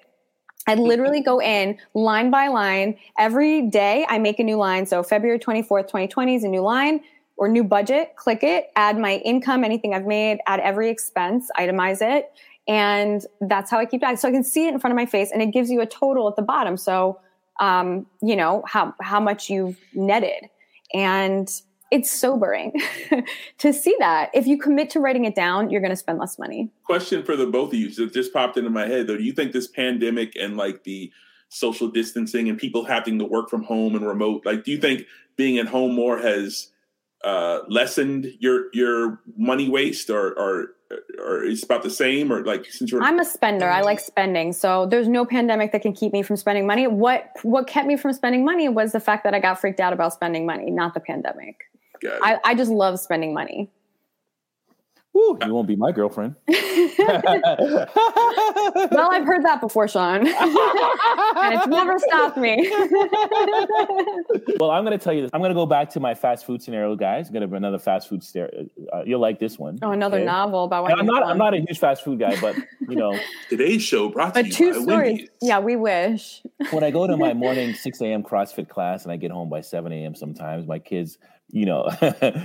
I 0.67 0.75
literally 0.75 1.21
go 1.21 1.41
in 1.41 1.79
line 1.95 2.31
by 2.31 2.49
line 2.49 2.97
every 3.19 3.63
day. 3.63 4.07
I 4.09 4.19
make 4.19 4.39
a 4.39 4.45
new 4.45 4.57
line. 4.57 4.87
So 4.87 5.03
February 5.03 5.39
24th, 5.39 5.89
2020 5.89 6.35
is 6.37 6.45
a 6.45 6.49
new 6.49 6.61
line 6.61 7.01
or 7.37 7.49
new 7.49 7.65
budget. 7.65 8.15
Click 8.17 8.43
it, 8.43 8.71
add 8.77 8.99
my 8.99 9.17
income, 9.17 9.65
anything 9.65 9.95
I've 9.95 10.07
made, 10.07 10.39
add 10.47 10.61
every 10.61 10.89
expense, 10.89 11.51
itemize 11.59 12.01
it. 12.01 12.31
And 12.69 13.27
that's 13.41 13.71
how 13.71 13.79
I 13.79 13.87
keep 13.87 14.01
track. 14.01 14.19
So 14.19 14.29
I 14.29 14.31
can 14.31 14.45
see 14.45 14.67
it 14.67 14.75
in 14.75 14.79
front 14.79 14.93
of 14.93 14.97
my 14.97 15.07
face 15.07 15.33
and 15.33 15.43
it 15.43 15.47
gives 15.47 15.71
you 15.71 15.81
a 15.81 15.87
total 15.87 16.29
at 16.29 16.37
the 16.37 16.43
bottom. 16.43 16.77
So, 16.77 17.19
um, 17.61 18.07
you 18.23 18.37
know, 18.37 18.63
how, 18.67 18.95
how 19.01 19.19
much 19.19 19.51
you've 19.51 19.77
netted. 19.95 20.49
And 20.95 21.51
it's 21.93 22.11
sobering 22.11 22.73
to 23.59 23.73
see 23.73 23.95
that. 23.99 24.31
If 24.33 24.47
you 24.47 24.59
commit 24.59 24.89
to 24.91 25.01
writing 25.01 25.27
it 25.27 25.35
down, 25.35 25.69
you're 25.69 25.83
going 25.83 25.91
to 25.91 25.97
spend 25.97 26.19
less 26.19 26.39
money. 26.39 26.71
question 26.85 27.23
for 27.23 27.37
the 27.37 27.47
both 27.47 27.69
of 27.69 27.79
you 27.79 27.91
that 27.91 28.15
just 28.15 28.33
popped 28.33 28.57
into 28.57 28.71
my 28.71 28.87
head 28.87 29.07
though. 29.07 29.19
Do 29.19 29.23
you 29.23 29.33
think 29.33 29.53
this 29.53 29.69
pandemic 29.69 30.35
and 30.35 30.57
like 30.57 30.85
the 30.85 31.13
social 31.51 31.89
distancing 31.89 32.49
and 32.49 32.59
people 32.59 32.85
having 32.85 33.19
to 33.19 33.27
work 33.27 33.51
from 33.51 33.63
home 33.63 33.95
and 33.95 34.07
remote, 34.07 34.47
like 34.47 34.65
do 34.65 34.71
you 34.73 34.79
think 34.79 35.03
being 35.37 35.59
at 35.59 35.67
home 35.67 35.95
more 35.95 36.19
has 36.19 36.71
uh 37.25 37.61
lessened 37.69 38.27
your 38.41 38.65
your 38.73 39.21
money 39.37 39.69
waste 39.69 40.09
or 40.11 40.33
or 40.33 40.69
or 41.19 41.45
it's 41.45 41.63
about 41.63 41.83
the 41.83 41.91
same 41.91 42.33
or 42.33 42.43
like 42.45 42.65
since 42.65 42.91
you're 42.91 43.03
I'm 43.03 43.21
a 43.21 43.25
spender. 43.25 43.69
I 43.69 43.83
like 43.83 44.01
spending. 44.01 44.55
So 44.55 44.87
there's 44.87 45.09
no 45.09 45.27
pandemic 45.27 45.73
that 45.73 45.83
can 45.83 45.93
keep 45.93 46.13
me 46.13 46.23
from 46.23 46.37
spending 46.37 46.67
money. 46.67 46.87
What 46.87 47.31
what 47.43 47.67
kept 47.67 47.87
me 47.87 47.99
from 47.99 48.15
spending 48.15 48.47
money 48.47 48.71
was 48.71 48.93
the 48.93 49.01
fact 49.01 49.25
that 49.25 49.35
I 49.35 49.41
got 49.41 49.61
freaked 49.61 49.79
out 49.79 49.93
about 49.93 50.15
spending 50.15 50.47
money, 50.47 50.71
not 50.71 50.95
the 50.95 51.01
pandemic. 51.01 51.67
Got. 52.03 52.19
I, 52.23 52.39
I 52.45 52.55
just 52.55 52.71
love 52.71 52.99
spending 52.99 53.33
money. 53.35 53.71
Woo, 55.15 55.39
you 55.45 55.53
won't 55.53 55.69
be 55.69 55.77
my 55.77 55.93
girlfriend. 55.93 56.37
Well, 58.91 59.11
I've 59.11 59.25
heard 59.27 59.45
that 59.45 59.61
before, 59.61 59.89
Sean. 59.89 60.21
and 60.27 60.29
it's 60.29 61.67
never 61.67 61.99
stopped 61.99 62.37
me. 62.37 62.71
well, 64.59 64.71
I'm 64.71 64.85
going 64.85 64.97
to 64.97 65.03
tell 65.03 65.13
you 65.13 65.23
this. 65.23 65.31
I'm 65.33 65.41
going 65.41 65.51
to 65.51 65.55
go 65.55 65.67
back 65.67 65.91
to 65.91 66.01
my 66.01 66.15
fast 66.15 66.47
food 66.47 66.63
scenario, 66.63 66.95
guys. 66.97 67.29
I'm 67.29 67.33
going 67.33 67.43
to 67.43 67.47
have 67.49 67.53
another 67.55 67.79
fast 67.79 68.09
food 68.09 68.23
stare. 68.23 68.51
Uh, 68.93 69.03
you'll 69.05 69.21
like 69.21 69.39
this 69.39 69.59
one. 69.59 69.79
oh, 69.83 69.91
another 69.91 70.19
okay? 70.19 70.27
novel 70.27 70.65
about 70.65 70.85
And 70.91 71.01
I'm 71.01 71.07
when 71.07 71.07
not. 71.07 71.27
I'm 71.27 71.39
not 71.39 71.55
a 71.55 71.59
huge 71.59 71.79
fast 71.79 72.05
food 72.05 72.19
guy, 72.19 72.39
but 72.41 72.57
you 72.89 72.97
know, 72.97 73.19
Today's 73.49 73.83
show 73.83 74.09
brought 74.09 74.35
to 74.35 74.43
But 74.43 74.47
you 74.47 74.53
two 74.53 74.73
by 74.73 74.83
stories. 74.83 75.09
Wendy's. 75.11 75.29
Yeah, 75.41 75.59
we 75.59 75.77
wish. 75.77 76.43
when 76.71 76.85
I 76.85 76.91
go 76.91 77.07
to 77.07 77.17
my 77.17 77.35
morning 77.35 77.75
6 77.75 78.01
a.m. 78.03 78.23
CrossFit 78.23 78.69
class 78.69 79.05
and 79.05 79.13
I 79.13 79.17
get 79.17 79.31
home 79.31 79.49
by 79.49 79.61
7 79.61 79.93
a.m. 79.93 80.15
sometimes, 80.15 80.67
my 80.67 80.79
kids, 80.79 81.19
you 81.53 81.67
know, 81.67 81.89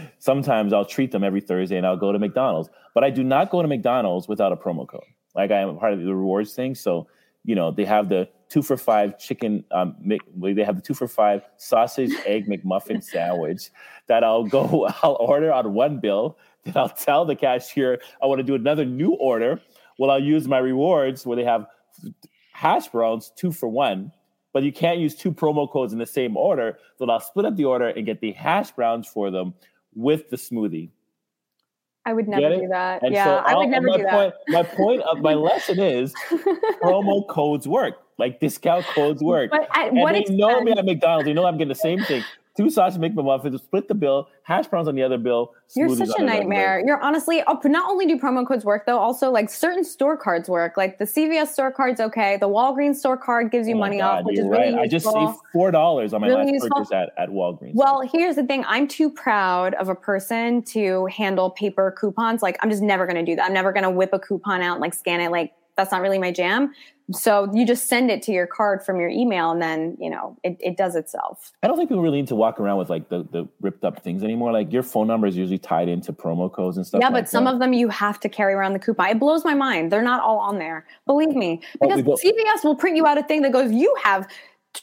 sometimes 0.19 0.73
I'll 0.73 0.85
treat 0.85 1.11
them 1.11 1.23
every 1.23 1.41
Thursday 1.41 1.77
and 1.77 1.87
I'll 1.87 1.97
go 1.97 2.11
to 2.11 2.19
McDonald's. 2.19 2.69
But 2.93 3.03
I 3.03 3.09
do 3.09 3.23
not 3.23 3.49
go 3.49 3.61
to 3.61 3.67
McDonald's 3.67 4.27
without 4.27 4.51
a 4.51 4.55
promo 4.55 4.87
code. 4.87 5.03
Like 5.33 5.51
I 5.51 5.61
am 5.61 5.77
part 5.77 5.93
of 5.93 5.99
the 5.99 6.13
rewards 6.13 6.53
thing. 6.53 6.75
So 6.75 7.07
you 7.47 7.55
know, 7.55 7.71
they 7.71 7.85
have 7.85 8.09
the 8.09 8.29
two 8.49 8.61
for 8.61 8.75
five 8.77 9.17
chicken. 9.17 9.63
Um, 9.71 9.95
they 10.05 10.63
have 10.63 10.75
the 10.75 10.81
two 10.81 10.93
for 10.93 11.07
five 11.07 11.43
sausage 11.55 12.11
egg 12.25 12.45
McMuffin 12.47 13.01
sandwich 13.01 13.69
that 14.07 14.23
I'll 14.23 14.43
go. 14.43 14.87
I'll 15.01 15.17
order 15.19 15.51
on 15.51 15.73
one 15.73 15.99
bill. 15.99 16.37
Then 16.65 16.75
I'll 16.75 16.89
tell 16.89 17.25
the 17.25 17.35
cashier 17.35 17.99
I 18.21 18.27
want 18.27 18.39
to 18.39 18.43
do 18.43 18.53
another 18.53 18.85
new 18.85 19.13
order. 19.13 19.61
Well, 19.97 20.11
I'll 20.11 20.21
use 20.21 20.47
my 20.47 20.57
rewards 20.57 21.25
where 21.25 21.37
they 21.37 21.45
have 21.45 21.65
hash 22.51 22.89
browns 22.89 23.31
two 23.35 23.53
for 23.53 23.69
one, 23.69 24.11
but 24.53 24.63
you 24.63 24.71
can't 24.71 24.99
use 24.99 25.15
two 25.15 25.31
promo 25.31 25.69
codes 25.69 25.93
in 25.93 25.99
the 25.99 26.05
same 26.05 26.37
order. 26.37 26.79
So 26.97 27.09
I'll 27.09 27.19
split 27.19 27.45
up 27.45 27.55
the 27.55 27.65
order 27.65 27.87
and 27.87 28.05
get 28.05 28.21
the 28.21 28.31
hash 28.31 28.71
browns 28.71 29.07
for 29.07 29.31
them 29.31 29.53
with 29.95 30.29
the 30.29 30.37
smoothie. 30.37 30.89
I 32.05 32.13
would 32.13 32.29
never 32.29 32.55
do 32.55 32.67
that. 32.69 33.03
And 33.03 33.13
yeah, 33.13 33.25
so 33.25 33.35
I 33.45 33.55
would 33.55 33.67
never 33.67 33.87
do 33.87 34.05
point, 34.09 34.33
that. 34.33 34.33
My 34.47 34.63
point 34.63 35.01
of 35.01 35.19
my 35.19 35.33
lesson 35.49 35.79
is 35.79 36.13
promo 36.81 37.27
codes 37.27 37.67
work. 37.67 37.95
Like 38.17 38.39
discount 38.39 38.85
codes 38.85 39.21
work. 39.21 39.51
But 39.51 39.67
at 39.75 39.89
and 39.89 39.97
what 39.97 40.13
they 40.13 40.23
know 40.33 40.61
me 40.61 40.71
expense? 40.71 40.79
at 40.79 40.85
McDonald's. 40.85 41.25
They 41.25 41.33
know 41.33 41.45
I'm 41.45 41.57
getting 41.57 41.67
the 41.67 41.75
same 41.75 42.01
thing. 42.03 42.23
Two 42.57 42.71
sides 42.71 42.95
sausage 42.95 43.13
McMuffins, 43.13 43.59
split 43.61 43.87
the 43.87 43.93
bill, 43.93 44.27
hash 44.41 44.65
browns 44.65 44.87
on 44.87 44.95
the 44.95 45.03
other 45.03 45.19
bill. 45.19 45.53
You're 45.75 45.95
such 45.95 46.09
a 46.17 46.23
nightmare. 46.23 46.81
You're 46.85 46.99
honestly, 46.99 47.43
oh, 47.45 47.59
not 47.65 47.87
only 47.89 48.07
do 48.07 48.17
promo 48.17 48.47
codes 48.47 48.65
work 48.65 48.87
though, 48.87 48.97
also 48.97 49.29
like 49.29 49.49
certain 49.49 49.83
store 49.83 50.17
cards 50.17 50.49
work. 50.49 50.75
Like 50.75 50.97
the 50.97 51.05
CVS 51.05 51.49
store 51.49 51.71
card's 51.71 52.01
okay. 52.01 52.37
The 52.37 52.49
Walgreens 52.49 52.95
store 52.95 53.15
card 53.17 53.51
gives 53.51 53.67
you 53.67 53.75
Oh 53.75 53.79
money 53.79 53.99
God, 53.99 54.19
off, 54.21 54.25
which 54.25 54.39
is 54.39 54.45
really 54.47 54.73
right. 54.73 54.81
I 54.81 54.87
just 54.87 55.05
useful. 55.05 55.27
saved 55.27 55.39
four 55.53 55.69
dollars 55.69 56.13
on 56.13 56.21
my 56.21 56.27
Really 56.27 56.45
last 56.45 56.53
useful. 56.53 56.69
purchase 56.77 56.91
at, 56.93 57.11
at 57.17 57.29
Walgreens. 57.29 57.75
Well, 57.75 58.01
here's 58.01 58.35
the 58.37 58.43
thing. 58.43 58.65
I'm 58.67 58.87
too 58.87 59.11
proud 59.11 59.75
of 59.75 59.89
a 59.89 59.95
person 59.95 60.63
to 60.63 61.05
handle 61.07 61.51
paper 61.51 61.95
coupons. 61.99 62.41
Like, 62.41 62.57
I'm 62.63 62.71
just 62.71 62.81
never 62.81 63.05
going 63.05 63.23
to 63.23 63.29
do 63.29 63.35
that. 63.35 63.45
I'm 63.45 63.53
never 63.53 63.71
going 63.71 63.83
to 63.83 63.91
whip 63.91 64.09
a 64.13 64.19
coupon 64.19 64.63
out 64.63 64.73
and 64.73 64.81
like 64.81 64.95
scan 64.95 65.21
it. 65.21 65.29
Like, 65.29 65.53
that's 65.75 65.91
not 65.91 66.01
really 66.01 66.17
my 66.17 66.31
jam. 66.31 66.73
So 67.13 67.49
you 67.53 67.65
just 67.65 67.87
send 67.87 68.11
it 68.11 68.21
to 68.23 68.33
your 68.33 68.47
card 68.47 68.83
from 68.83 68.99
your 68.99 69.07
email 69.09 69.51
and 69.51 69.61
then, 69.61 69.95
you 69.99 70.09
know, 70.09 70.37
it, 70.43 70.57
it 70.59 70.75
does 70.75 70.95
itself. 70.95 71.53
I 71.63 71.67
don't 71.67 71.77
think 71.77 71.87
people 71.89 72.03
really 72.03 72.17
need 72.17 72.27
to 72.27 72.35
walk 72.35 72.59
around 72.59 72.79
with 72.79 72.89
like 72.89 73.07
the, 73.07 73.23
the 73.31 73.47
ripped 73.61 73.85
up 73.85 74.03
things 74.03 74.23
anymore. 74.23 74.51
Like 74.51 74.73
your 74.73 74.83
phone 74.83 75.07
number 75.07 75.25
is 75.25 75.37
usually 75.37 75.57
tied 75.57 75.87
into 75.87 76.11
promo 76.11 76.51
codes 76.51 76.75
and 76.75 76.85
stuff. 76.85 76.99
yeah, 76.99 77.07
like 77.07 77.23
but 77.23 77.29
some 77.29 77.45
that. 77.45 77.53
of 77.53 77.59
them 77.59 77.71
you 77.71 77.87
have 77.87 78.19
to 78.19 78.29
carry 78.29 78.53
around 78.53 78.73
the 78.73 78.79
coupon. 78.79 79.07
It 79.09 79.19
blows 79.19 79.45
my 79.45 79.53
mind. 79.53 79.89
They're 79.91 80.01
not 80.01 80.21
all 80.21 80.39
on 80.39 80.59
there. 80.59 80.85
Believe 81.05 81.29
me. 81.35 81.61
Well, 81.79 81.89
Because 81.97 82.23
we 82.23 82.31
go- 82.33 82.43
CVS 82.43 82.65
will 82.65 82.75
print 82.75 82.97
you 82.97 83.05
out 83.05 83.17
a 83.17 83.23
thing 83.23 83.41
that 83.43 83.53
goes, 83.53 83.71
you 83.71 83.95
have 84.03 84.27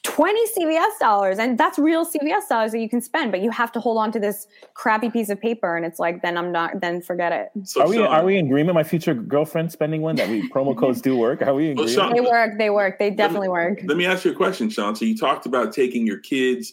20 0.03 0.47
CVS 0.51 0.99
dollars, 1.01 1.39
and 1.39 1.59
that's 1.59 1.79
real 1.79 2.05
CVS 2.07 2.49
dollars 2.49 2.73
that 2.73 2.79
you 2.81 2.89
can 2.89 3.01
spend, 3.01 3.31
but 3.31 3.41
you 3.41 3.51
have 3.51 3.73
to 3.73 3.81
hold 3.81 3.99
on 3.99 4.13
to 4.13 4.21
this 4.21 4.47
crappy 4.75 5.11
piece 5.11 5.29
of 5.29 5.41
paper. 5.41 5.77
And 5.77 5.85
it's 5.85 5.99
like, 5.99 6.23
then 6.23 6.37
I'm 6.37 6.53
not, 6.53 6.81
then 6.81 7.03
forget 7.03 7.33
it. 7.33 7.67
So 7.67 7.83
Are 7.83 7.89
we 7.89 7.97
Sean, 7.97 8.07
are 8.07 8.25
we 8.25 8.37
in 8.37 8.47
agreement? 8.47 8.75
My 8.75 8.83
future 8.85 9.15
girlfriend 9.15 9.73
spending 9.73 10.03
one 10.03 10.17
that 10.17 10.29
we 10.29 10.49
promo 10.51 10.77
codes 10.79 11.01
do 11.01 11.17
work. 11.17 11.43
Are 11.43 11.55
we 11.55 11.71
in 11.71 11.77
Well, 11.77 11.85
agreement? 11.87 12.09
Sean- 12.09 12.15
They 12.15 12.31
work. 12.31 12.59
They 12.59 12.71
work. 12.71 12.99
They 12.99 13.11
definitely 13.11 13.49
work. 13.49 13.81
Let 13.85 13.97
me 13.97 14.07
ask 14.07 14.25
you 14.25 14.33
a 14.33 14.35
question, 14.35 14.71
Sean. 14.71 14.97
So 14.97 15.05
you 15.05 15.17
talked 15.17 15.47
about 15.47 15.73
taking 15.73 16.07
your 16.07 16.19
kids 16.19 16.73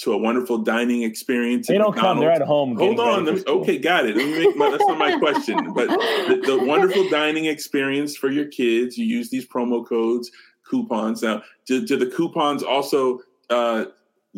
to 0.00 0.14
a 0.14 0.18
wonderful 0.18 0.56
dining 0.58 1.02
experience. 1.02 1.66
They 1.66 1.76
don't 1.76 1.94
come; 1.94 2.20
they're 2.20 2.30
at 2.32 2.40
home. 2.40 2.74
Hold 2.76 2.98
on. 2.98 3.26
ready 3.26 3.36
Let 3.36 3.44
for 3.44 3.54
me, 3.54 3.60
okay, 3.60 3.78
got 3.78 4.06
it. 4.06 4.16
Let 4.16 4.26
me 4.26 4.46
make 4.46 4.56
my, 4.56 4.70
that's 4.70 4.86
not 4.86 4.96
my 4.98 5.18
question. 5.18 5.74
But 5.74 5.88
the, 5.88 6.40
the 6.46 6.58
wonderful 6.64 7.08
dining 7.10 7.44
experience 7.44 8.16
for 8.16 8.30
your 8.30 8.46
kids, 8.46 8.96
you 8.96 9.04
use 9.04 9.28
these 9.28 9.46
promo 9.46 9.86
codes, 9.86 10.30
coupons. 10.70 11.22
Now, 11.22 11.42
do, 11.66 11.84
do 11.84 11.96
the 11.96 12.06
coupons 12.06 12.62
also 12.62 13.20
uh, 13.50 13.86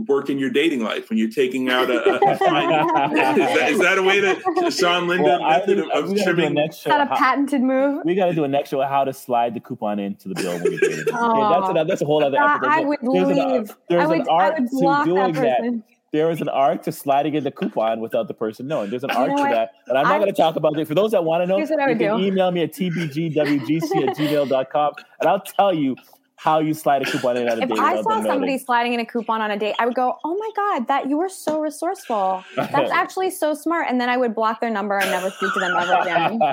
work 0.08 0.30
in 0.30 0.38
your 0.38 0.48
dating 0.48 0.82
life 0.82 1.10
when 1.10 1.18
you're 1.18 1.28
taking 1.30 1.68
out 1.68 1.90
a? 1.90 2.02
a, 2.02 2.16
a 2.16 2.36
fine, 2.38 2.72
is, 3.12 3.36
that, 3.58 3.70
is 3.72 3.78
that 3.80 3.98
a 3.98 4.02
way 4.02 4.20
to 4.20 4.70
Sean 4.70 5.06
Linda 5.06 5.24
Well, 5.24 5.48
method 5.50 5.78
think 5.78 5.92
of, 5.92 6.04
of 6.04 6.10
we 6.10 6.16
gotta 6.16 6.24
do 6.24 6.30
a 6.30 6.34
trimming? 6.34 6.54
next 6.54 6.76
show. 6.78 6.90
Is 6.90 6.96
that 6.96 7.12
a 7.12 7.14
patented 7.16 7.60
move? 7.60 8.02
we 8.04 8.14
got 8.14 8.26
to 8.26 8.34
do 8.34 8.44
a 8.44 8.48
next 8.48 8.70
show 8.70 8.80
how 8.82 9.04
to 9.04 9.12
slide 9.12 9.52
the 9.54 9.60
coupon 9.60 9.98
into 9.98 10.28
the 10.28 10.34
bill 10.34 10.54
when 10.54 10.72
you're 10.72 10.80
dating. 10.80 10.98
Okay, 11.00 11.06
that's, 11.10 11.70
a, 11.80 11.84
that's 11.86 12.02
a 12.02 12.06
whole 12.06 12.24
other 12.24 12.38
I- 12.40 12.54
episode. 12.56 12.70
I 12.70 12.80
would 12.80 12.98
There's 13.02 13.28
an, 13.38 13.68
there's 13.90 14.04
I 14.04 14.06
would- 14.06 14.20
an 14.20 14.26
I 14.28 14.32
art 14.32 14.54
would 14.58 14.70
to 14.70 14.76
block 14.80 15.04
that 15.04 15.10
doing 15.14 15.32
that. 15.34 15.58
person. 15.58 15.84
There 16.12 16.30
is 16.30 16.42
an 16.42 16.50
art 16.50 16.82
to 16.82 16.92
sliding 16.92 17.34
in 17.36 17.42
the 17.44 17.50
coupon 17.50 18.00
without 18.00 18.28
the 18.28 18.34
person 18.34 18.66
knowing. 18.66 18.90
There's 18.90 19.02
an 19.02 19.10
art 19.12 19.30
know 19.30 19.36
to 19.36 19.42
what? 19.44 19.50
that. 19.52 19.70
And 19.86 19.96
I'm 19.96 20.04
not 20.06 20.18
going 20.20 20.30
to 20.30 20.36
talk 20.36 20.56
about 20.56 20.78
it. 20.78 20.86
For 20.86 20.94
those 20.94 21.12
that 21.12 21.24
want 21.24 21.42
to 21.42 21.46
know, 21.46 21.56
Here's 21.56 21.70
what 21.70 21.80
I 21.80 21.88
you 21.92 21.96
can 21.96 22.18
do. 22.18 22.24
email 22.26 22.50
me 22.50 22.62
at 22.64 22.72
tbgwgc 22.74 24.08
at 24.08 24.16
gmail.com 24.16 24.92
and 25.20 25.28
I'll 25.28 25.40
tell 25.40 25.74
you 25.74 25.96
how 26.42 26.58
you 26.58 26.74
slide 26.74 27.02
a 27.02 27.04
coupon 27.04 27.36
in 27.36 27.46
at 27.48 27.58
a 27.58 27.62
If 27.62 27.68
date. 27.68 27.78
If 27.78 27.84
I 27.84 28.02
saw 28.02 28.22
somebody 28.22 28.46
knowing. 28.52 28.58
sliding 28.58 28.92
in 28.94 29.00
a 29.00 29.06
coupon 29.06 29.40
on 29.40 29.50
a 29.50 29.56
date, 29.58 29.74
I 29.78 29.86
would 29.86 29.94
go, 29.94 30.18
"Oh 30.24 30.36
my 30.36 30.50
god, 30.56 30.88
that 30.88 31.08
you 31.08 31.16
were 31.16 31.28
so 31.28 31.60
resourceful. 31.60 32.42
That's 32.56 32.90
actually 33.02 33.30
so 33.30 33.54
smart." 33.54 33.86
And 33.88 34.00
then 34.00 34.08
I 34.08 34.16
would 34.16 34.34
block 34.34 34.60
their 34.60 34.70
number 34.70 34.98
and 34.98 35.10
never 35.10 35.30
speak 35.30 35.52
to 35.54 35.60
them 35.60 35.76
ever 35.76 35.94
again. 36.02 36.38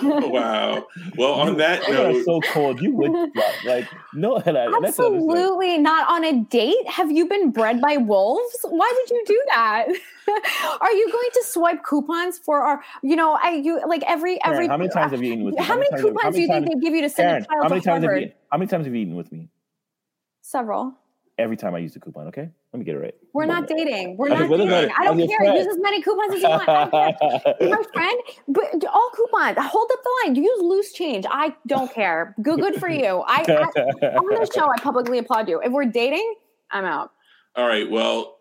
wow. 0.32 0.86
Well, 1.16 1.32
on 1.34 1.56
that 1.58 1.86
You 1.88 1.94
are 1.94 2.12
note, 2.12 2.24
so 2.24 2.40
cold. 2.52 2.80
You 2.80 2.92
would 2.96 3.12
flop. 3.32 3.64
like 3.64 3.88
no. 4.14 4.38
That's 4.40 4.98
Absolutely 4.98 5.78
not 5.78 6.08
on 6.08 6.24
a 6.24 6.40
date. 6.44 6.88
Have 6.88 7.10
you 7.10 7.26
been 7.28 7.50
bred 7.50 7.80
by 7.80 7.96
wolves? 7.98 8.56
Why 8.64 8.92
would 8.96 9.10
you 9.10 9.22
do 9.26 9.42
that? 9.48 9.86
Are 10.80 10.92
you 10.92 11.10
going 11.10 11.28
to 11.34 11.42
swipe 11.44 11.82
coupons 11.84 12.38
for 12.38 12.60
our? 12.62 12.82
You 13.02 13.16
know, 13.16 13.38
I 13.42 13.52
you 13.52 13.80
like 13.86 14.02
every 14.06 14.38
every. 14.44 14.68
how 14.68 14.76
many 14.76 14.90
times 14.90 15.12
have 15.12 15.22
you 15.22 15.32
eaten 15.32 15.44
with 15.44 15.54
me? 15.54 15.62
How 15.64 15.74
many 15.76 15.88
times 15.90 16.02
have- 16.02 16.12
coupons 16.14 16.34
do 16.36 16.42
you 16.42 16.48
think 16.48 16.68
they 16.68 16.74
give 16.80 16.94
you 16.94 17.02
to 17.02 17.08
send 17.10 17.28
Karen, 17.28 17.42
a 17.42 17.46
child 17.46 17.59
how 17.62 17.68
many 17.68 17.80
to 17.80 17.86
times 17.86 18.04
have 18.04 18.16
you? 18.16 18.32
How 18.50 18.58
many 18.58 18.68
times 18.68 18.86
have 18.86 18.94
you 18.94 19.00
eaten 19.02 19.14
with 19.16 19.30
me? 19.32 19.48
Several. 20.42 20.94
Every 21.38 21.56
time 21.56 21.74
I 21.74 21.78
use 21.78 21.94
the 21.94 22.00
coupon. 22.00 22.26
Okay, 22.28 22.50
let 22.72 22.78
me 22.78 22.84
get 22.84 22.96
it 22.96 22.98
right. 22.98 23.14
We're 23.32 23.46
not 23.46 23.66
dating. 23.66 24.18
We're 24.18 24.28
not 24.28 24.48
dating. 24.50 24.68
let- 24.68 24.90
I 24.98 25.04
don't 25.04 25.16
care. 25.18 25.38
friend. 25.38 25.56
Use 25.56 25.66
as 25.68 25.78
many 25.78 26.02
coupons 26.02 26.34
as 26.34 26.42
you 26.42 26.48
want. 26.50 26.68
I 26.68 26.74
don't 26.90 27.18
care. 27.18 27.54
You're 27.60 27.70
my 27.78 27.82
friend, 27.94 28.20
but 28.48 28.84
all 28.92 29.10
coupons. 29.14 29.56
Hold 29.58 29.90
up 29.92 29.98
the 30.02 30.10
line. 30.26 30.34
Use 30.36 30.62
loose 30.62 30.92
change. 30.92 31.24
I 31.30 31.54
don't 31.66 31.90
care. 31.92 32.34
Good, 32.42 32.60
good 32.60 32.74
for 32.76 32.90
you. 32.90 33.22
I, 33.26 33.42
I 33.48 34.06
on 34.16 34.26
the 34.26 34.50
show. 34.54 34.66
I 34.68 34.78
publicly 34.82 35.16
applaud 35.18 35.48
you. 35.48 35.60
If 35.64 35.72
we're 35.72 35.86
dating, 35.86 36.34
I'm 36.70 36.84
out. 36.84 37.12
All 37.56 37.66
right. 37.66 37.90
Well, 37.90 38.39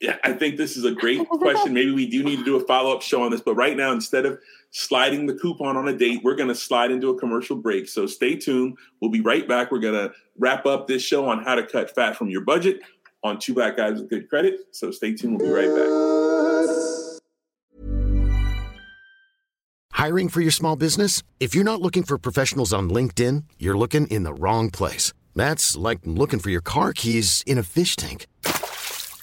yeah, 0.00 0.16
I 0.24 0.32
think 0.32 0.56
this 0.56 0.76
is 0.76 0.84
a 0.84 0.92
great 0.92 1.26
question. 1.28 1.72
Maybe 1.72 1.92
we 1.92 2.06
do 2.06 2.22
need 2.22 2.38
to 2.38 2.44
do 2.44 2.56
a 2.56 2.60
follow 2.60 2.94
up 2.94 3.02
show 3.02 3.22
on 3.22 3.30
this. 3.30 3.40
But 3.40 3.54
right 3.54 3.76
now, 3.76 3.92
instead 3.92 4.26
of 4.26 4.38
sliding 4.70 5.26
the 5.26 5.34
coupon 5.34 5.76
on 5.76 5.88
a 5.88 5.96
date, 5.96 6.20
we're 6.22 6.34
going 6.34 6.48
to 6.48 6.54
slide 6.54 6.90
into 6.90 7.10
a 7.10 7.18
commercial 7.18 7.56
break. 7.56 7.88
So 7.88 8.06
stay 8.06 8.36
tuned. 8.36 8.76
We'll 9.00 9.10
be 9.10 9.20
right 9.20 9.48
back. 9.48 9.70
We're 9.70 9.78
going 9.78 9.94
to 9.94 10.12
wrap 10.38 10.66
up 10.66 10.86
this 10.86 11.02
show 11.02 11.28
on 11.28 11.42
how 11.42 11.54
to 11.54 11.66
cut 11.66 11.94
fat 11.94 12.16
from 12.16 12.28
your 12.28 12.42
budget 12.42 12.80
on 13.24 13.38
Two 13.38 13.54
Black 13.54 13.76
Guys 13.76 14.00
with 14.00 14.10
Good 14.10 14.28
Credit. 14.28 14.60
So 14.72 14.90
stay 14.90 15.14
tuned. 15.14 15.40
We'll 15.40 15.48
be 15.48 15.54
right 15.54 15.74
back. 15.74 16.16
Hiring 19.92 20.28
for 20.28 20.42
your 20.42 20.50
small 20.50 20.76
business? 20.76 21.22
If 21.40 21.54
you're 21.54 21.64
not 21.64 21.80
looking 21.80 22.02
for 22.02 22.18
professionals 22.18 22.74
on 22.74 22.90
LinkedIn, 22.90 23.44
you're 23.58 23.78
looking 23.78 24.06
in 24.08 24.24
the 24.24 24.34
wrong 24.34 24.70
place. 24.70 25.14
That's 25.34 25.74
like 25.74 26.00
looking 26.04 26.38
for 26.38 26.50
your 26.50 26.60
car 26.60 26.92
keys 26.92 27.42
in 27.46 27.56
a 27.56 27.62
fish 27.62 27.96
tank. 27.96 28.26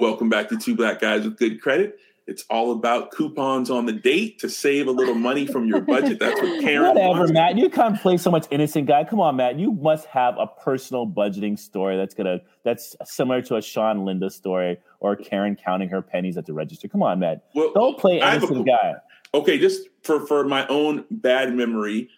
Welcome 0.00 0.28
back 0.28 0.48
to 0.48 0.58
Two 0.58 0.74
Black 0.76 1.00
Guys 1.00 1.24
with 1.24 1.38
Good 1.38 1.60
Credit. 1.60 1.98
It's 2.26 2.44
all 2.50 2.72
about 2.72 3.10
coupons 3.12 3.70
on 3.70 3.86
the 3.86 3.92
date 3.92 4.38
to 4.40 4.48
save 4.48 4.86
a 4.86 4.90
little 4.90 5.14
money 5.14 5.46
from 5.46 5.66
your 5.66 5.80
budget. 5.80 6.18
That's 6.18 6.40
what 6.40 6.60
Karen 6.60 6.88
Whatever, 6.88 7.08
wants. 7.20 7.32
Matt. 7.32 7.56
You 7.58 7.68
can't 7.70 7.98
play 8.00 8.16
so 8.16 8.30
much 8.30 8.46
innocent 8.50 8.86
guy. 8.86 9.04
Come 9.04 9.20
on, 9.20 9.36
Matt. 9.36 9.58
You 9.58 9.72
must 9.72 10.06
have 10.06 10.34
a 10.38 10.46
personal 10.46 11.06
budgeting 11.06 11.58
story 11.58 11.96
that's 11.96 12.14
gonna 12.14 12.40
that's 12.64 12.94
similar 13.04 13.42
to 13.42 13.56
a 13.56 13.62
Sean 13.62 14.04
Linda 14.04 14.30
story 14.30 14.78
or 15.00 15.16
Karen 15.16 15.56
counting 15.56 15.88
her 15.88 16.02
pennies 16.02 16.36
at 16.36 16.46
the 16.46 16.52
register. 16.52 16.88
Come 16.88 17.02
on, 17.02 17.18
Matt. 17.20 17.44
Well, 17.54 17.72
Don't 17.74 17.98
play 17.98 18.20
I 18.20 18.30
have 18.32 18.42
a- 18.42 18.46
innocent 18.46 18.66
guy. 18.66 18.94
Okay, 19.34 19.58
just 19.58 19.88
for 20.02 20.26
for 20.26 20.44
my 20.44 20.66
own 20.68 21.04
bad 21.10 21.54
memory, 21.54 22.08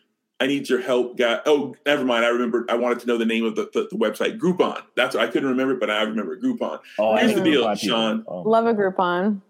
I 0.44 0.46
need 0.46 0.68
your 0.68 0.82
help, 0.82 1.16
guy. 1.16 1.40
Oh, 1.46 1.74
never 1.86 2.04
mind. 2.04 2.26
I 2.26 2.28
remember. 2.28 2.66
I 2.68 2.74
wanted 2.74 3.00
to 3.00 3.06
know 3.06 3.16
the 3.16 3.24
name 3.24 3.46
of 3.46 3.56
the, 3.56 3.70
the, 3.72 3.88
the 3.90 3.96
website, 3.96 4.38
Groupon. 4.38 4.82
That's 4.94 5.14
what 5.14 5.24
I 5.24 5.26
couldn't 5.28 5.48
remember, 5.48 5.74
but 5.74 5.88
I 5.88 6.02
remember 6.02 6.38
Groupon. 6.38 6.80
Oh, 6.98 7.12
I 7.12 7.20
Here's 7.20 7.34
the 7.34 7.42
deal, 7.42 7.64
Groupon. 7.64 7.78
Sean. 7.78 8.24
Oh. 8.28 8.42
Love 8.42 8.66
a 8.66 8.74
Groupon. 8.74 9.40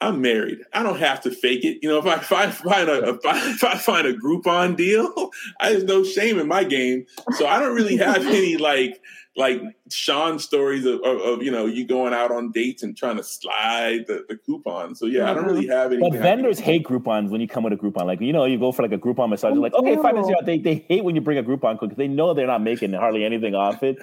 I'm 0.00 0.22
married. 0.22 0.60
I 0.72 0.82
don't 0.82 1.00
have 1.00 1.20
to 1.22 1.30
fake 1.30 1.66
it. 1.66 1.80
You 1.82 1.90
know, 1.90 1.98
if 1.98 2.06
I, 2.06 2.14
if 2.14 2.32
I 2.32 2.50
find 2.50 2.88
a 2.88 3.08
if 3.10 3.26
I, 3.26 3.50
if 3.50 3.62
I 3.62 3.76
find 3.76 4.06
a 4.06 4.14
Groupon 4.14 4.74
deal, 4.74 5.30
I 5.60 5.72
there's 5.72 5.84
no 5.84 6.02
shame 6.02 6.38
in 6.38 6.48
my 6.48 6.64
game. 6.64 7.04
So 7.32 7.46
I 7.46 7.58
don't 7.58 7.74
really 7.74 7.98
have 7.98 8.26
any 8.26 8.56
like 8.56 9.02
like 9.38 9.62
Sean's 9.88 10.42
stories 10.42 10.84
of, 10.84 11.00
of, 11.04 11.20
of, 11.20 11.42
you 11.44 11.50
know 11.52 11.64
you 11.64 11.86
going 11.86 12.12
out 12.12 12.32
on 12.32 12.50
dates 12.50 12.82
and 12.82 12.96
trying 12.96 13.16
to 13.16 13.22
slide 13.22 14.04
the, 14.08 14.24
the 14.28 14.36
coupon. 14.36 14.96
So 14.96 15.06
yeah, 15.06 15.30
I 15.30 15.34
don't 15.34 15.46
really 15.46 15.62
mm-hmm. 15.62 15.70
have 15.70 15.92
any. 15.92 16.10
But 16.10 16.18
vendors 16.18 16.58
hate 16.58 16.84
Groupons 16.84 17.30
when 17.30 17.40
you 17.40 17.46
come 17.46 17.62
with 17.62 17.72
a 17.72 17.76
Groupon. 17.76 18.04
Like 18.04 18.20
you 18.20 18.32
know, 18.32 18.44
you 18.44 18.58
go 18.58 18.72
for 18.72 18.82
like 18.82 18.92
a 18.92 18.98
Groupon 18.98 19.30
massage. 19.30 19.52
They're 19.52 19.62
like, 19.62 19.74
oh, 19.76 19.80
okay, 19.80 19.94
five 20.02 20.14
minutes 20.14 20.30
out. 20.36 20.44
They 20.44 20.58
they 20.58 20.84
hate 20.88 21.04
when 21.04 21.14
you 21.14 21.20
bring 21.20 21.38
a 21.38 21.42
Groupon 21.44 21.78
because 21.80 21.96
they 21.96 22.08
know 22.08 22.34
they're 22.34 22.48
not 22.48 22.62
making 22.62 22.92
hardly 22.94 23.24
anything 23.24 23.54
off 23.54 23.82
it. 23.84 23.98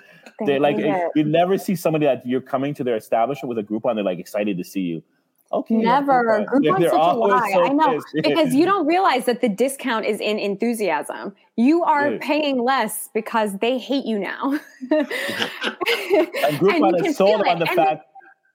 They 0.45 0.58
like, 0.58 0.78
it. 0.78 1.12
you 1.15 1.26
never 1.26 1.58
see 1.58 1.76
somebody 1.76 2.06
that 2.06 2.26
you're 2.26 2.41
coming 2.41 2.74
to 2.76 2.84
their 2.84 2.95
establishment 2.95 3.50
with 3.50 3.58
a 3.58 3.63
Groupon. 3.63 3.95
They're 3.95 4.06
like 4.06 4.19
excited 4.19 4.58
to 4.58 4.63
see 4.63 4.82
you. 4.82 5.04
Okay, 5.55 5.75
Never. 5.77 6.23
Groupon. 6.23 6.45
Groupon's 6.47 6.79
They're 6.79 6.89
such 6.89 6.99
a 6.99 7.15
lie. 7.15 7.51
so 7.53 7.65
I 7.65 7.69
know. 7.69 8.01
Because 8.13 8.53
you 8.53 8.65
don't 8.65 8.85
realize 8.85 9.25
that 9.25 9.41
the 9.41 9.49
discount 9.49 10.05
is 10.05 10.19
in 10.19 10.37
enthusiasm. 10.39 11.35
You 11.55 11.83
are 11.83 12.11
Yeah. 12.11 12.17
paying 12.21 12.61
less 12.61 13.09
because 13.13 13.57
they 13.59 13.77
hate 13.77 14.05
you 14.05 14.19
now. 14.19 14.59
and 14.91 15.07
Groupon 16.59 16.91
you 16.91 16.95
can 16.97 17.05
is 17.05 17.17
sold 17.17 17.41
feel 17.41 17.49
on 17.49 17.55
it. 17.55 17.59
the 17.65 17.69
And 17.69 17.75
fact. 17.75 18.05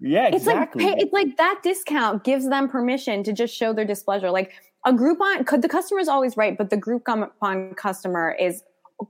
Yeah, 0.00 0.26
It's 0.28 0.36
exactly. 0.38 0.84
like 0.84 0.96
pay, 0.96 1.02
it's 1.02 1.12
like 1.12 1.36
that 1.36 1.60
discount 1.62 2.24
gives 2.24 2.48
them 2.48 2.68
permission 2.68 3.22
to 3.24 3.32
just 3.32 3.54
show 3.54 3.72
their 3.72 3.84
displeasure. 3.84 4.30
Like 4.30 4.52
a 4.86 4.92
Groupon, 4.92 5.46
could 5.46 5.60
the 5.62 5.68
customer 5.68 6.00
is 6.00 6.08
always 6.08 6.36
right, 6.38 6.56
but 6.56 6.70
the 6.70 6.76
Groupon 6.78 7.76
customer 7.76 8.34
is 8.40 8.62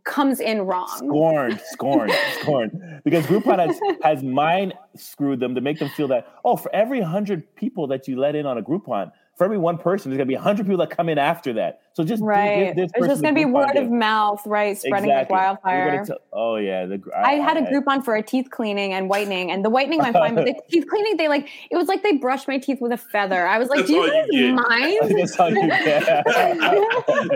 comes 0.04 0.40
in 0.40 0.62
wrong. 0.62 0.88
scorned, 0.96 1.60
scorned, 1.70 2.12
scorned. 2.40 3.00
Because 3.04 3.26
Groupon 3.26 3.58
has, 3.58 3.80
has 4.02 4.22
mind 4.22 4.74
screwed 4.96 5.40
them 5.40 5.54
to 5.54 5.60
make 5.60 5.78
them 5.78 5.88
feel 5.90 6.08
that, 6.08 6.28
oh, 6.44 6.56
for 6.56 6.74
every 6.74 7.00
100 7.00 7.54
people 7.54 7.86
that 7.88 8.08
you 8.08 8.18
let 8.18 8.34
in 8.34 8.46
on 8.46 8.58
a 8.58 8.62
Groupon, 8.62 9.12
for 9.36 9.44
every 9.44 9.58
one 9.58 9.78
person, 9.78 10.10
there's 10.10 10.18
going 10.18 10.28
to 10.28 10.30
be 10.30 10.36
100 10.36 10.66
people 10.66 10.78
that 10.78 10.90
come 10.90 11.08
in 11.08 11.18
after 11.18 11.54
that. 11.54 11.80
So 11.94 12.04
just 12.04 12.22
Right. 12.22 12.66
give 12.66 12.76
this 12.76 12.90
It's 12.94 13.06
just 13.08 13.22
going 13.22 13.34
to 13.34 13.38
be 13.38 13.44
word 13.44 13.76
of 13.76 13.90
mouth, 13.90 14.40
right? 14.46 14.78
Spreading 14.78 15.10
Exactly. 15.10 15.34
like 15.36 15.42
wildfire. 15.44 15.90
gonna 15.90 16.06
tell- 16.06 16.18
oh, 16.32 16.56
yeah. 16.56 16.86
The, 16.86 16.98
gr- 16.98 17.10
I 17.14 17.32
had 17.34 17.56
a 17.56 17.62
Groupon 17.62 18.04
for 18.04 18.14
a 18.14 18.22
teeth 18.22 18.48
cleaning 18.50 18.92
and 18.92 19.08
whitening, 19.08 19.50
and 19.50 19.64
the 19.64 19.70
whitening 19.70 19.98
went 19.98 20.14
fine, 20.14 20.34
but 20.36 20.44
the 20.44 20.54
teeth 20.70 20.86
cleaning, 20.88 21.16
they 21.16 21.26
like 21.28 21.48
it 21.70 21.76
was 21.76 21.88
like 21.88 22.02
they 22.04 22.12
brushed 22.16 22.46
my 22.46 22.58
teeth 22.58 22.78
with 22.80 22.92
a 22.92 22.96
feather. 22.96 23.46
I 23.46 23.58
was 23.58 23.68
like, 23.68 23.80
That's 23.80 23.88
"Do 23.90 23.94
you 23.96 24.02
all 24.02 24.08
guys 24.08 24.26
you 24.30 24.46
get. 24.46 24.68
mind?" 24.68 24.98
That's 25.18 25.40
all 25.40 25.50
you 25.50 25.60
get. 25.68 26.24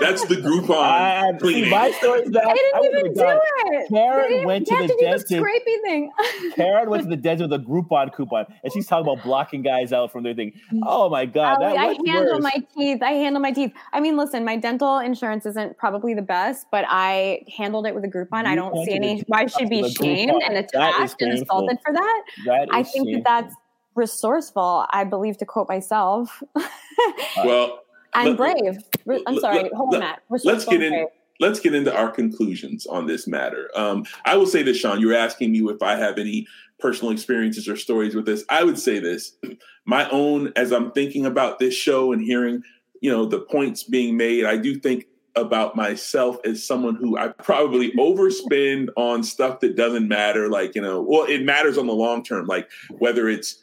That's 0.00 0.24
the 0.26 0.36
Groupon 0.36 0.76
I- 0.76 1.32
see, 1.32 1.38
cleaning. 1.38 1.70
my 1.70 1.90
story's 1.92 2.30
that 2.30 2.46
I 2.46 2.54
didn't 2.54 2.80
would've 2.80 2.98
even 3.00 3.12
do 3.14 3.24
it. 3.26 3.88
Karen 3.90 4.28
didn't- 4.30 4.46
went 4.46 4.66
to 4.68 4.76
the 4.76 4.86
to 4.88 4.96
dentist. 5.00 5.28
the 5.28 5.34
scrapey 5.36 5.82
thing. 5.82 6.10
Karen 6.54 6.88
went 6.90 7.02
to 7.04 7.08
the 7.08 7.16
dentist 7.16 7.50
with 7.50 7.60
a 7.60 7.64
Groupon 7.64 8.14
coupon, 8.14 8.46
and 8.62 8.72
she's 8.72 8.86
talking 8.86 9.10
about 9.10 9.24
blocking 9.24 9.62
guys 9.62 9.92
out 9.92 10.12
from 10.12 10.22
their 10.22 10.34
thing. 10.34 10.52
Oh 10.84 11.08
my 11.10 11.26
god, 11.26 11.62
Ali, 11.62 11.74
that 11.74 11.78
I 11.78 11.86
handle 12.12 12.34
worse? 12.34 12.42
my 12.42 12.62
teeth. 12.76 13.02
I 13.02 13.10
handle 13.12 13.42
my 13.42 13.52
teeth. 13.52 13.72
I 13.92 14.00
mean, 14.00 14.16
listen, 14.16 14.43
my 14.44 14.56
dental 14.56 14.98
insurance 14.98 15.46
isn't 15.46 15.76
probably 15.78 16.14
the 16.14 16.22
best, 16.22 16.66
but 16.70 16.84
I 16.88 17.44
handled 17.56 17.86
it 17.86 17.94
with 17.94 18.04
a 18.04 18.08
Groupon. 18.08 18.44
I 18.46 18.54
don't 18.54 18.84
see 18.84 18.92
any 18.94 19.20
why 19.26 19.42
I 19.42 19.46
should 19.46 19.68
be 19.70 19.88
shamed 19.88 20.42
and 20.42 20.56
attacked 20.56 21.20
and 21.22 21.32
assaulted 21.32 21.78
for 21.84 21.92
that. 21.92 22.22
That 22.46 22.68
I 22.72 22.80
is 22.80 22.90
think 22.92 23.12
that 23.12 23.24
that's 23.24 23.54
resourceful. 23.94 24.86
I 24.92 25.04
believe 25.04 25.38
to 25.38 25.46
quote 25.46 25.68
myself. 25.68 26.42
well, 27.44 27.80
I'm 28.12 28.36
let- 28.36 28.36
brave. 28.36 28.78
Re- 29.06 29.22
I'm 29.26 29.38
sorry. 29.38 29.62
let- 29.64 29.72
Hold 29.72 29.94
on, 29.94 30.00
let- 30.00 30.00
Matt. 30.00 30.22
let's 30.44 30.64
get 30.64 30.82
in 30.82 30.92
brave. 30.92 31.06
let's 31.40 31.60
get 31.60 31.74
into 31.74 31.94
our 31.94 32.10
conclusions 32.10 32.86
on 32.86 33.06
this 33.06 33.26
matter 33.26 33.68
um, 33.74 34.04
i 34.24 34.36
will 34.36 34.46
say 34.46 34.62
this 34.62 34.76
sean 34.76 35.00
you 35.00 35.08
were 35.08 35.14
asking 35.14 35.50
me 35.50 35.58
if 35.68 35.82
i 35.82 35.96
have 35.96 36.16
any 36.16 36.46
personal 36.78 37.10
experiences 37.12 37.68
or 37.68 37.76
stories 37.76 38.14
with 38.14 38.24
this 38.24 38.44
i 38.48 38.62
would 38.62 38.78
say 38.78 39.00
this 39.00 39.32
my 39.84 40.08
own 40.10 40.52
as 40.54 40.72
i'm 40.72 40.92
thinking 40.92 41.26
about 41.26 41.58
this 41.58 41.74
show 41.74 42.12
and 42.12 42.22
hearing 42.22 42.62
you 43.04 43.10
know 43.10 43.26
the 43.26 43.40
points 43.40 43.82
being 43.82 44.16
made 44.16 44.46
i 44.46 44.56
do 44.56 44.80
think 44.80 45.04
about 45.36 45.76
myself 45.76 46.38
as 46.46 46.66
someone 46.66 46.94
who 46.94 47.18
i 47.18 47.28
probably 47.28 47.92
overspend 47.92 48.88
on 48.96 49.22
stuff 49.22 49.60
that 49.60 49.76
doesn't 49.76 50.08
matter 50.08 50.48
like 50.48 50.74
you 50.74 50.80
know 50.80 51.02
well 51.02 51.24
it 51.24 51.42
matters 51.42 51.76
on 51.76 51.86
the 51.86 51.92
long 51.92 52.22
term 52.24 52.46
like 52.46 52.66
whether 52.98 53.28
it's 53.28 53.62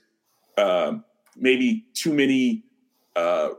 um, 0.59 1.03
maybe 1.35 1.85
too 1.93 2.13
many 2.13 2.63
uh, 3.15 3.49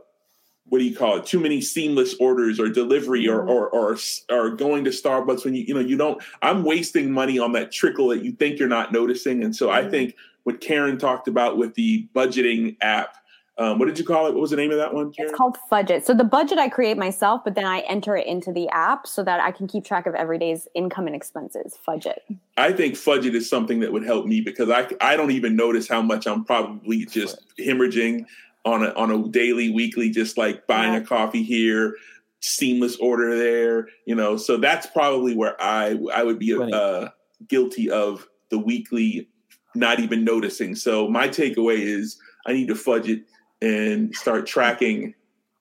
what 0.67 0.79
do 0.79 0.85
you 0.85 0.95
call 0.95 1.17
it? 1.17 1.25
Too 1.25 1.39
many 1.39 1.61
seamless 1.61 2.15
orders 2.19 2.59
or 2.59 2.67
delivery 2.69 3.27
or 3.27 3.41
or 3.47 3.69
or 3.69 3.97
or 4.31 4.49
going 4.49 4.83
to 4.85 4.89
Starbucks 4.89 5.45
when 5.45 5.53
you 5.53 5.65
you 5.67 5.73
know 5.73 5.79
you 5.79 5.97
don't. 5.97 6.23
I'm 6.41 6.63
wasting 6.63 7.11
money 7.11 7.37
on 7.37 7.51
that 7.51 7.71
trickle 7.71 8.07
that 8.07 8.23
you 8.23 8.31
think 8.31 8.57
you're 8.57 8.69
not 8.69 8.91
noticing, 8.91 9.43
and 9.43 9.55
so 9.55 9.69
I 9.69 9.87
think 9.87 10.15
what 10.43 10.61
Karen 10.61 10.97
talked 10.97 11.27
about 11.27 11.57
with 11.57 11.75
the 11.75 12.07
budgeting 12.15 12.77
app. 12.81 13.17
Um, 13.57 13.77
what 13.77 13.85
did 13.85 13.99
you 13.99 14.05
call 14.05 14.27
it? 14.27 14.33
What 14.33 14.41
was 14.41 14.49
the 14.49 14.57
name 14.57 14.71
of 14.71 14.77
that 14.77 14.93
one? 14.93 15.11
Karen? 15.13 15.29
It's 15.29 15.37
called 15.37 15.57
Fudget. 15.71 16.03
So 16.03 16.15
the 16.15 16.23
budget 16.23 16.57
I 16.57 16.69
create 16.69 16.97
myself, 16.97 17.43
but 17.43 17.53
then 17.53 17.65
I 17.65 17.81
enter 17.81 18.17
it 18.17 18.25
into 18.25 18.51
the 18.51 18.67
app 18.69 19.05
so 19.05 19.23
that 19.23 19.39
I 19.39 19.51
can 19.51 19.67
keep 19.67 19.85
track 19.85 20.07
of 20.07 20.15
every 20.15 20.39
day's 20.39 20.67
income 20.73 21.05
and 21.05 21.15
expenses. 21.15 21.77
Fudget. 21.87 22.17
I 22.57 22.71
think 22.71 22.95
Fudget 22.95 23.35
is 23.35 23.47
something 23.47 23.79
that 23.81 23.93
would 23.93 24.03
help 24.03 24.25
me 24.25 24.41
because 24.41 24.71
I 24.71 24.87
I 25.01 25.15
don't 25.15 25.31
even 25.31 25.55
notice 25.55 25.87
how 25.87 26.01
much 26.01 26.25
I'm 26.25 26.43
probably 26.43 27.05
just 27.05 27.37
hemorrhaging 27.59 28.25
on 28.65 28.83
a 28.83 28.89
on 28.93 29.11
a 29.11 29.27
daily, 29.29 29.69
weekly, 29.69 30.09
just 30.09 30.35
like 30.35 30.65
buying 30.65 30.95
a 30.95 31.05
coffee 31.05 31.43
here, 31.43 31.95
seamless 32.39 32.95
order 32.95 33.37
there, 33.37 33.87
you 34.05 34.15
know. 34.15 34.35
So 34.35 34.57
that's 34.57 34.87
probably 34.87 35.35
where 35.35 35.61
I 35.61 35.99
I 36.11 36.23
would 36.23 36.39
be 36.39 36.55
uh, 36.55 37.09
guilty 37.47 37.91
of 37.91 38.27
the 38.49 38.57
weekly 38.57 39.27
not 39.75 39.99
even 39.99 40.23
noticing. 40.23 40.75
So 40.75 41.07
my 41.07 41.27
takeaway 41.27 41.77
is 41.79 42.19
I 42.45 42.53
need 42.53 42.67
to 42.67 42.75
fudge 42.75 43.09
it 43.09 43.25
and 43.63 44.13
start 44.13 44.45
tracking 44.45 45.15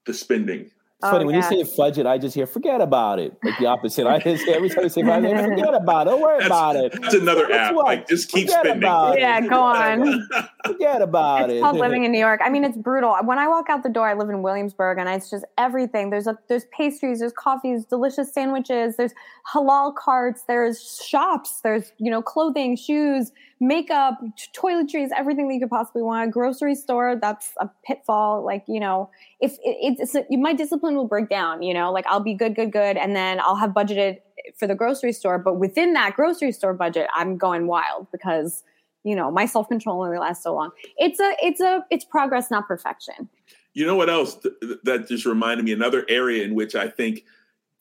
the 0.07 0.13
spending. 0.13 0.71
It's 1.03 1.11
funny 1.11 1.25
oh, 1.25 1.27
when 1.27 1.35
you 1.35 1.43
say 1.43 1.65
fudget, 1.65 2.07
I 2.07 2.17
just 2.17 2.33
hear 2.33 2.47
forget 2.47 2.81
about 2.81 3.19
it. 3.19 3.37
Like 3.43 3.59
the 3.59 3.67
opposite. 3.67 4.07
I 4.07 4.21
just 4.21 4.47
every 4.47 4.69
time 4.69 4.85
you 4.85 4.89
say 4.89 5.03
fudget, 5.03 5.49
forget 5.49 5.75
about 5.75 6.07
it. 6.07 6.11
Don't 6.11 6.21
worry 6.21 6.39
That's- 6.39 6.47
about 6.47 6.77
it. 6.77 6.93
That's 7.03 7.15
another 7.15 7.49
Guess 7.49 7.57
app. 7.71 7.75
what? 7.75 7.87
Like 7.87 8.09
just 8.09 8.29
keep 8.29 8.47
Forget 8.47 8.61
spending. 8.67 8.85
about 8.85 9.17
it. 9.17 9.21
Yeah, 9.21 9.41
go 9.41 9.61
on. 9.63 10.29
Forget 10.65 11.03
about 11.03 11.51
it. 11.51 11.55
It's 11.55 11.59
it. 11.59 11.61
called 11.63 11.79
living 11.79 12.05
in 12.05 12.13
New 12.13 12.21
York. 12.21 12.41
I 12.45 12.51
mean, 12.51 12.63
it's 12.63 12.77
brutal. 12.77 13.17
When 13.25 13.41
I 13.41 13.49
walk 13.49 13.69
out 13.69 13.83
the 13.83 13.89
door, 13.89 14.09
I 14.09 14.15
live 14.15 14.29
in 14.29 14.43
Williamsburg, 14.43 14.99
and 14.99 15.09
it's 15.09 15.29
just 15.29 15.45
everything. 15.59 16.11
There's 16.11 16.29
a 16.29 16.39
there's 16.49 16.67
pastries, 16.67 17.19
there's 17.19 17.33
coffees, 17.33 17.85
delicious 17.85 18.33
sandwiches, 18.33 18.95
there's 18.97 19.13
halal 19.53 19.97
carts, 19.97 20.45
there's 20.47 21.03
shops, 21.05 21.63
there's 21.63 21.91
you 21.99 22.13
know 22.13 22.23
clothing, 22.23 22.77
shoes, 22.77 23.33
makeup, 23.63 24.19
toiletries, 24.55 25.09
everything 25.17 25.47
that 25.47 25.55
you 25.55 25.61
could 25.61 25.71
possibly 25.71 26.03
want. 26.03 26.29
A 26.29 26.31
grocery 26.31 26.75
store, 26.75 27.17
that's 27.21 27.53
a 27.59 27.71
pitfall. 27.87 28.45
Like 28.45 28.65
you 28.67 28.81
know, 28.81 29.09
if 29.41 29.53
it, 29.63 29.99
it's, 30.01 30.15
it's 30.15 30.27
my 30.31 30.53
discipline 30.53 30.97
will 30.97 31.07
break 31.07 31.31
down. 31.31 31.63
You 31.63 31.73
know, 31.73 31.93
like 31.93 32.05
I'll 32.09 32.21
be 32.21 32.35
good, 32.35 32.55
good, 32.55 32.73
good, 32.73 32.97
and 32.97 33.15
then 33.17 33.41
I'll 33.41 33.57
have 33.57 33.71
budgeted 33.71 34.19
for 34.59 34.67
the 34.67 34.75
grocery 34.75 35.13
store, 35.13 35.39
but 35.39 35.59
within 35.59 35.93
that 35.93 36.17
grocery 36.17 36.53
store 36.53 36.75
budget, 36.75 37.07
I'm 37.15 37.39
going 37.39 37.69
wild 37.69 38.09
because 38.11 38.65
you 39.05 39.15
know 39.15 39.31
my 39.31 39.47
self 39.47 39.69
control 39.69 40.03
only 40.03 40.19
lasts 40.19 40.43
so 40.45 40.55
long. 40.55 40.71
It's 40.99 41.21
a 41.21 41.35
it's 41.41 41.61
a 41.61 41.87
it's 41.91 42.05
progress, 42.05 42.51
not 42.51 42.67
perfection. 42.67 43.29
You 43.75 43.87
know 43.87 43.97
what 43.97 44.11
else 44.11 44.35
th- 44.35 44.55
that 44.83 45.09
just 45.09 45.25
reminded 45.25 45.65
me? 45.65 45.73
Another 45.73 46.05
area 46.09 46.45
in 46.45 46.55
which 46.55 46.75
I 46.75 46.89
think 46.89 47.25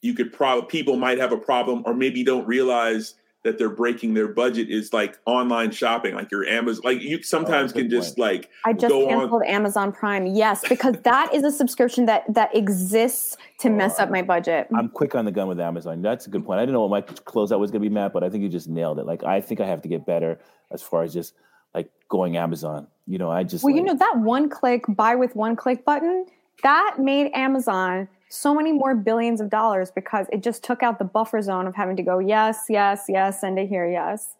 you 0.02 0.14
could 0.14 0.32
probably 0.32 0.68
people 0.68 0.96
might 0.96 1.18
have 1.18 1.32
a 1.32 1.38
problem, 1.38 1.82
or 1.86 1.96
maybe 1.96 2.24
don't 2.24 2.48
realize 2.48 3.16
that 3.44 3.58
they're 3.58 3.70
breaking 3.70 4.14
their 4.14 4.28
budget 4.28 4.70
is 4.70 4.94
like 4.94 5.18
online 5.26 5.72
shopping, 5.72 6.14
like 6.14 6.32
your 6.32 6.46
Amazon. 6.46 6.82
Like 6.84 7.02
you 7.02 7.18
oh, 7.18 7.22
sometimes 7.24 7.74
can 7.74 7.90
just 7.90 8.20
like 8.20 8.50
I 8.66 8.74
just 8.74 8.90
go 8.90 9.10
on. 9.10 9.20
canceled 9.20 9.44
Amazon 9.44 9.92
Prime. 9.92 10.28
Yes, 10.28 10.68
because 10.68 10.96
that 11.04 11.34
is 11.34 11.44
a 11.44 11.52
subscription 11.52 12.06
that 12.06 12.32
that 12.34 12.56
exists 12.56 13.38
to 13.60 13.70
oh, 13.70 13.72
mess 13.72 14.00
up 14.00 14.12
my 14.12 14.22
budget. 14.22 14.68
I'm 14.76 14.90
quick 14.90 15.16
on 15.16 15.26
the 15.26 15.32
gun 15.32 15.48
with 15.48 15.60
Amazon. 15.60 16.02
That's 16.02 16.28
a 16.28 16.30
good 16.30 16.46
point. 16.46 16.60
I 16.60 16.64
didn't 16.64 16.74
know 16.74 16.86
what 16.86 16.92
my 16.92 17.02
closeout 17.02 17.60
was 17.60 17.72
going 17.72 17.82
to 17.82 17.90
be, 17.90 17.94
Matt, 17.94 18.14
but 18.14 18.24
I 18.24 18.30
think 18.30 18.44
you 18.44 18.50
just 18.50 18.68
nailed 18.68 19.00
it. 19.00 19.06
Like, 19.06 19.24
I 19.24 19.42
think 19.42 19.60
I 19.60 19.66
have 19.66 19.82
to 19.82 19.88
get 19.88 20.06
better 20.06 20.40
as 20.70 20.82
far 20.82 21.04
as 21.04 21.14
just 21.14 21.34
like 21.74 21.90
going 22.10 22.38
Amazon. 22.38 22.88
You 23.08 23.18
know, 23.18 23.32
I 23.32 23.44
just 23.44 23.64
Well, 23.64 23.74
you 23.74 23.82
know 23.82 23.96
that 23.96 24.20
one 24.20 24.50
click 24.50 24.84
buy 24.88 25.16
with 25.16 25.36
one 25.36 25.56
click 25.56 25.84
button 25.84 26.26
that 26.64 26.98
made 27.00 27.32
Amazon 27.34 28.08
so 28.32 28.56
many 28.56 28.72
more 28.72 28.96
billions 28.96 29.42
of 29.42 29.50
dollars 29.50 29.92
because 29.92 30.28
it 30.32 30.42
just 30.42 30.64
took 30.64 30.82
out 30.82 31.00
the 31.00 31.06
buffer 31.06 31.42
zone 31.42 31.68
of 31.68 31.76
having 31.76 31.96
to 31.98 32.04
go 32.04 32.20
yes, 32.20 32.66
yes, 32.70 33.06
yes, 33.10 33.42
send 33.42 33.60
it 33.60 33.68
here, 33.68 33.90
yes. 33.90 34.36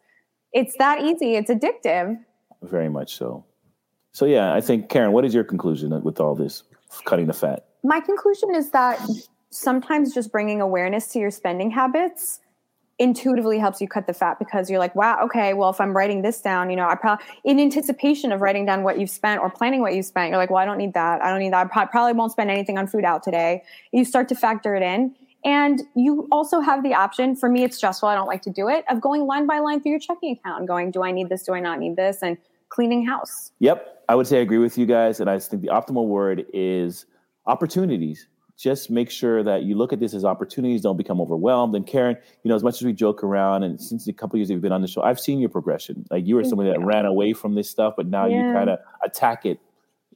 It's 0.52 0.76
that 0.78 1.02
easy. 1.02 1.34
It's 1.34 1.50
addictive. 1.50 2.18
Very 2.62 2.88
much 2.88 3.16
so. 3.16 3.44
So 4.12 4.24
yeah, 4.24 4.54
I 4.54 4.60
think 4.60 4.88
Karen, 4.88 5.12
what 5.12 5.24
is 5.24 5.34
your 5.34 5.44
conclusion 5.44 5.90
with 6.02 6.20
all 6.20 6.34
this 6.34 6.64
cutting 7.04 7.26
the 7.26 7.32
fat? 7.32 7.66
My 7.82 8.00
conclusion 8.00 8.54
is 8.54 8.70
that 8.70 9.00
sometimes 9.50 10.14
just 10.14 10.32
bringing 10.32 10.60
awareness 10.60 11.08
to 11.08 11.18
your 11.18 11.30
spending 11.30 11.70
habits 11.70 12.40
intuitively 12.98 13.58
helps 13.58 13.80
you 13.80 13.88
cut 13.88 14.06
the 14.06 14.12
fat 14.12 14.38
because 14.38 14.70
you're 14.70 14.78
like, 14.78 14.94
wow, 14.94 15.18
okay, 15.24 15.54
well, 15.54 15.70
if 15.70 15.80
I'm 15.80 15.96
writing 15.96 16.22
this 16.22 16.40
down, 16.40 16.70
you 16.70 16.76
know, 16.76 16.86
I 16.86 16.94
probably 16.94 17.24
in 17.44 17.58
anticipation 17.58 18.32
of 18.32 18.40
writing 18.40 18.66
down 18.66 18.82
what 18.82 18.98
you've 18.98 19.10
spent 19.10 19.40
or 19.40 19.50
planning 19.50 19.80
what 19.80 19.94
you've 19.94 20.06
spent, 20.06 20.28
you're 20.30 20.38
like, 20.38 20.50
well, 20.50 20.58
I 20.58 20.64
don't 20.64 20.78
need 20.78 20.94
that. 20.94 21.22
I 21.22 21.30
don't 21.30 21.40
need 21.40 21.52
that. 21.52 21.66
I 21.74 21.84
probably 21.86 22.12
won't 22.12 22.32
spend 22.32 22.50
anything 22.50 22.78
on 22.78 22.86
food 22.86 23.04
out 23.04 23.22
today. 23.22 23.62
You 23.92 24.04
start 24.04 24.28
to 24.28 24.34
factor 24.34 24.74
it 24.74 24.82
in. 24.82 25.14
And 25.44 25.82
you 25.96 26.28
also 26.30 26.60
have 26.60 26.84
the 26.84 26.94
option, 26.94 27.34
for 27.34 27.48
me, 27.48 27.64
it's 27.64 27.76
stressful. 27.76 28.08
I 28.08 28.14
don't 28.14 28.28
like 28.28 28.42
to 28.42 28.50
do 28.50 28.68
it, 28.68 28.84
of 28.88 29.00
going 29.00 29.22
line 29.22 29.46
by 29.46 29.58
line 29.58 29.80
through 29.80 29.90
your 29.90 29.98
checking 29.98 30.36
account 30.36 30.60
and 30.60 30.68
going, 30.68 30.92
do 30.92 31.02
I 31.02 31.10
need 31.10 31.30
this? 31.30 31.42
Do 31.42 31.52
I 31.52 31.60
not 31.60 31.80
need 31.80 31.96
this? 31.96 32.22
And 32.22 32.38
cleaning 32.68 33.04
house. 33.04 33.50
Yep. 33.58 34.04
I 34.08 34.14
would 34.14 34.26
say 34.26 34.38
I 34.38 34.42
agree 34.42 34.58
with 34.58 34.78
you 34.78 34.86
guys. 34.86 35.18
And 35.18 35.28
I 35.28 35.38
think 35.38 35.62
the 35.62 35.68
optimal 35.68 36.06
word 36.06 36.46
is 36.52 37.06
opportunities 37.46 38.28
just 38.62 38.90
make 38.90 39.10
sure 39.10 39.42
that 39.42 39.64
you 39.64 39.74
look 39.76 39.92
at 39.92 39.98
this 39.98 40.14
as 40.14 40.24
opportunities. 40.24 40.82
Don't 40.82 40.96
become 40.96 41.20
overwhelmed. 41.20 41.74
And 41.74 41.84
Karen, 41.84 42.16
you 42.44 42.48
know, 42.48 42.54
as 42.54 42.62
much 42.62 42.76
as 42.76 42.82
we 42.82 42.92
joke 42.92 43.24
around, 43.24 43.64
and 43.64 43.80
since 43.80 44.06
a 44.06 44.12
couple 44.12 44.38
years 44.38 44.50
you've 44.50 44.60
been 44.60 44.70
on 44.70 44.82
the 44.82 44.86
show, 44.86 45.02
I've 45.02 45.18
seen 45.18 45.40
your 45.40 45.48
progression. 45.48 46.04
Like 46.10 46.26
you 46.26 46.36
were 46.36 46.44
somebody 46.44 46.70
that 46.70 46.80
ran 46.80 47.04
away 47.04 47.32
from 47.32 47.56
this 47.56 47.68
stuff, 47.68 47.94
but 47.96 48.06
now 48.06 48.26
Yeah. 48.26 48.36
you 48.48 48.54
kind 48.54 48.70
of 48.70 48.78
attack 49.04 49.44
it. 49.46 49.58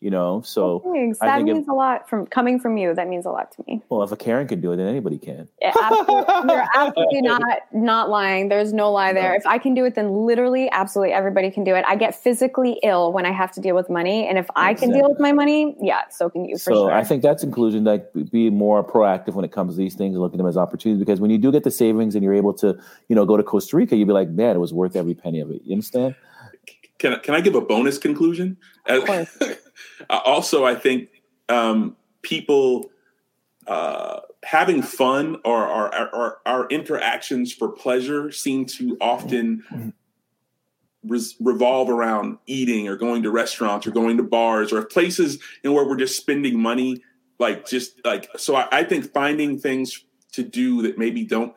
You 0.00 0.10
know, 0.10 0.42
so 0.44 0.80
Thanks. 0.92 1.18
I 1.20 1.26
That 1.26 1.36
think 1.38 1.48
if, 1.48 1.54
means 1.54 1.68
a 1.68 1.72
lot 1.72 2.08
from 2.08 2.26
coming 2.26 2.60
from 2.60 2.76
you. 2.76 2.94
That 2.94 3.08
means 3.08 3.24
a 3.24 3.30
lot 3.30 3.50
to 3.52 3.64
me. 3.66 3.82
well, 3.88 4.02
if 4.02 4.12
a 4.12 4.16
Karen 4.16 4.46
can 4.46 4.60
do 4.60 4.72
it, 4.72 4.76
then 4.76 4.86
anybody 4.86 5.18
can. 5.18 5.48
Yeah, 5.60 5.72
absolutely, 5.82 6.54
you're 6.54 6.68
absolutely 6.74 7.22
not 7.22 7.58
not 7.72 8.10
lying. 8.10 8.48
There's 8.48 8.72
no 8.72 8.92
lie 8.92 9.12
there. 9.12 9.34
If 9.34 9.46
I 9.46 9.58
can 9.58 9.74
do 9.74 9.84
it, 9.84 9.94
then 9.94 10.12
literally, 10.12 10.70
absolutely 10.70 11.14
everybody 11.14 11.50
can 11.50 11.64
do 11.64 11.74
it. 11.74 11.84
I 11.88 11.96
get 11.96 12.14
physically 12.14 12.78
ill 12.82 13.12
when 13.12 13.26
I 13.26 13.32
have 13.32 13.52
to 13.52 13.60
deal 13.60 13.74
with 13.74 13.88
money, 13.88 14.26
and 14.28 14.38
if 14.38 14.46
I 14.54 14.74
can 14.74 14.92
deal 14.92 15.08
with 15.08 15.18
my 15.18 15.32
money, 15.32 15.76
yeah, 15.80 16.02
so 16.10 16.28
can 16.28 16.44
you 16.44 16.56
for 16.56 16.72
so 16.72 16.74
sure. 16.74 16.92
I 16.92 17.02
think 17.02 17.22
that's 17.22 17.42
inclusion. 17.42 17.84
Like 17.84 18.12
be 18.30 18.50
more 18.50 18.84
proactive 18.84 19.34
when 19.34 19.44
it 19.44 19.52
comes 19.52 19.74
to 19.74 19.78
these 19.78 19.94
things 19.94 20.14
and 20.14 20.22
look 20.22 20.32
at 20.32 20.38
them 20.38 20.46
as 20.46 20.56
opportunities. 20.56 21.00
Because 21.00 21.20
when 21.20 21.30
you 21.30 21.38
do 21.38 21.50
get 21.50 21.64
the 21.64 21.70
savings 21.70 22.14
and 22.14 22.22
you're 22.22 22.34
able 22.34 22.52
to, 22.54 22.78
you 23.08 23.16
know, 23.16 23.24
go 23.24 23.36
to 23.36 23.42
Costa 23.42 23.76
Rica, 23.76 23.96
you'd 23.96 24.06
be 24.08 24.12
like, 24.12 24.28
man, 24.28 24.56
it 24.56 24.58
was 24.58 24.72
worth 24.72 24.96
every 24.96 25.14
penny 25.14 25.40
of 25.40 25.50
it. 25.50 25.62
You 25.64 25.72
understand? 25.72 26.14
Can 26.98 27.14
I- 27.14 27.18
can 27.18 27.34
I 27.34 27.40
give 27.40 27.54
a 27.54 27.60
bonus 27.60 27.98
conclusion? 27.98 28.56
Uh, 30.10 30.20
also, 30.24 30.64
I 30.64 30.74
think 30.74 31.08
um, 31.48 31.96
people 32.22 32.90
uh, 33.66 34.20
having 34.44 34.82
fun 34.82 35.36
or 35.44 35.56
our, 35.66 35.92
our, 36.14 36.38
our 36.44 36.66
interactions 36.68 37.52
for 37.52 37.68
pleasure 37.68 38.30
seem 38.30 38.66
to 38.66 38.96
often 39.00 39.92
res- 41.04 41.34
revolve 41.40 41.88
around 41.90 42.38
eating 42.46 42.88
or 42.88 42.96
going 42.96 43.22
to 43.22 43.30
restaurants 43.30 43.86
or 43.86 43.90
going 43.90 44.16
to 44.18 44.22
bars 44.22 44.72
or 44.72 44.84
places 44.84 45.38
in 45.64 45.72
where 45.72 45.84
we're 45.86 45.96
just 45.96 46.16
spending 46.16 46.60
money 46.60 47.02
like 47.38 47.66
just 47.66 48.04
like 48.04 48.28
so 48.36 48.54
I, 48.56 48.68
I 48.70 48.84
think 48.84 49.12
finding 49.12 49.58
things 49.58 50.04
to 50.32 50.42
do 50.42 50.82
that 50.82 50.98
maybe 50.98 51.24
don't 51.24 51.54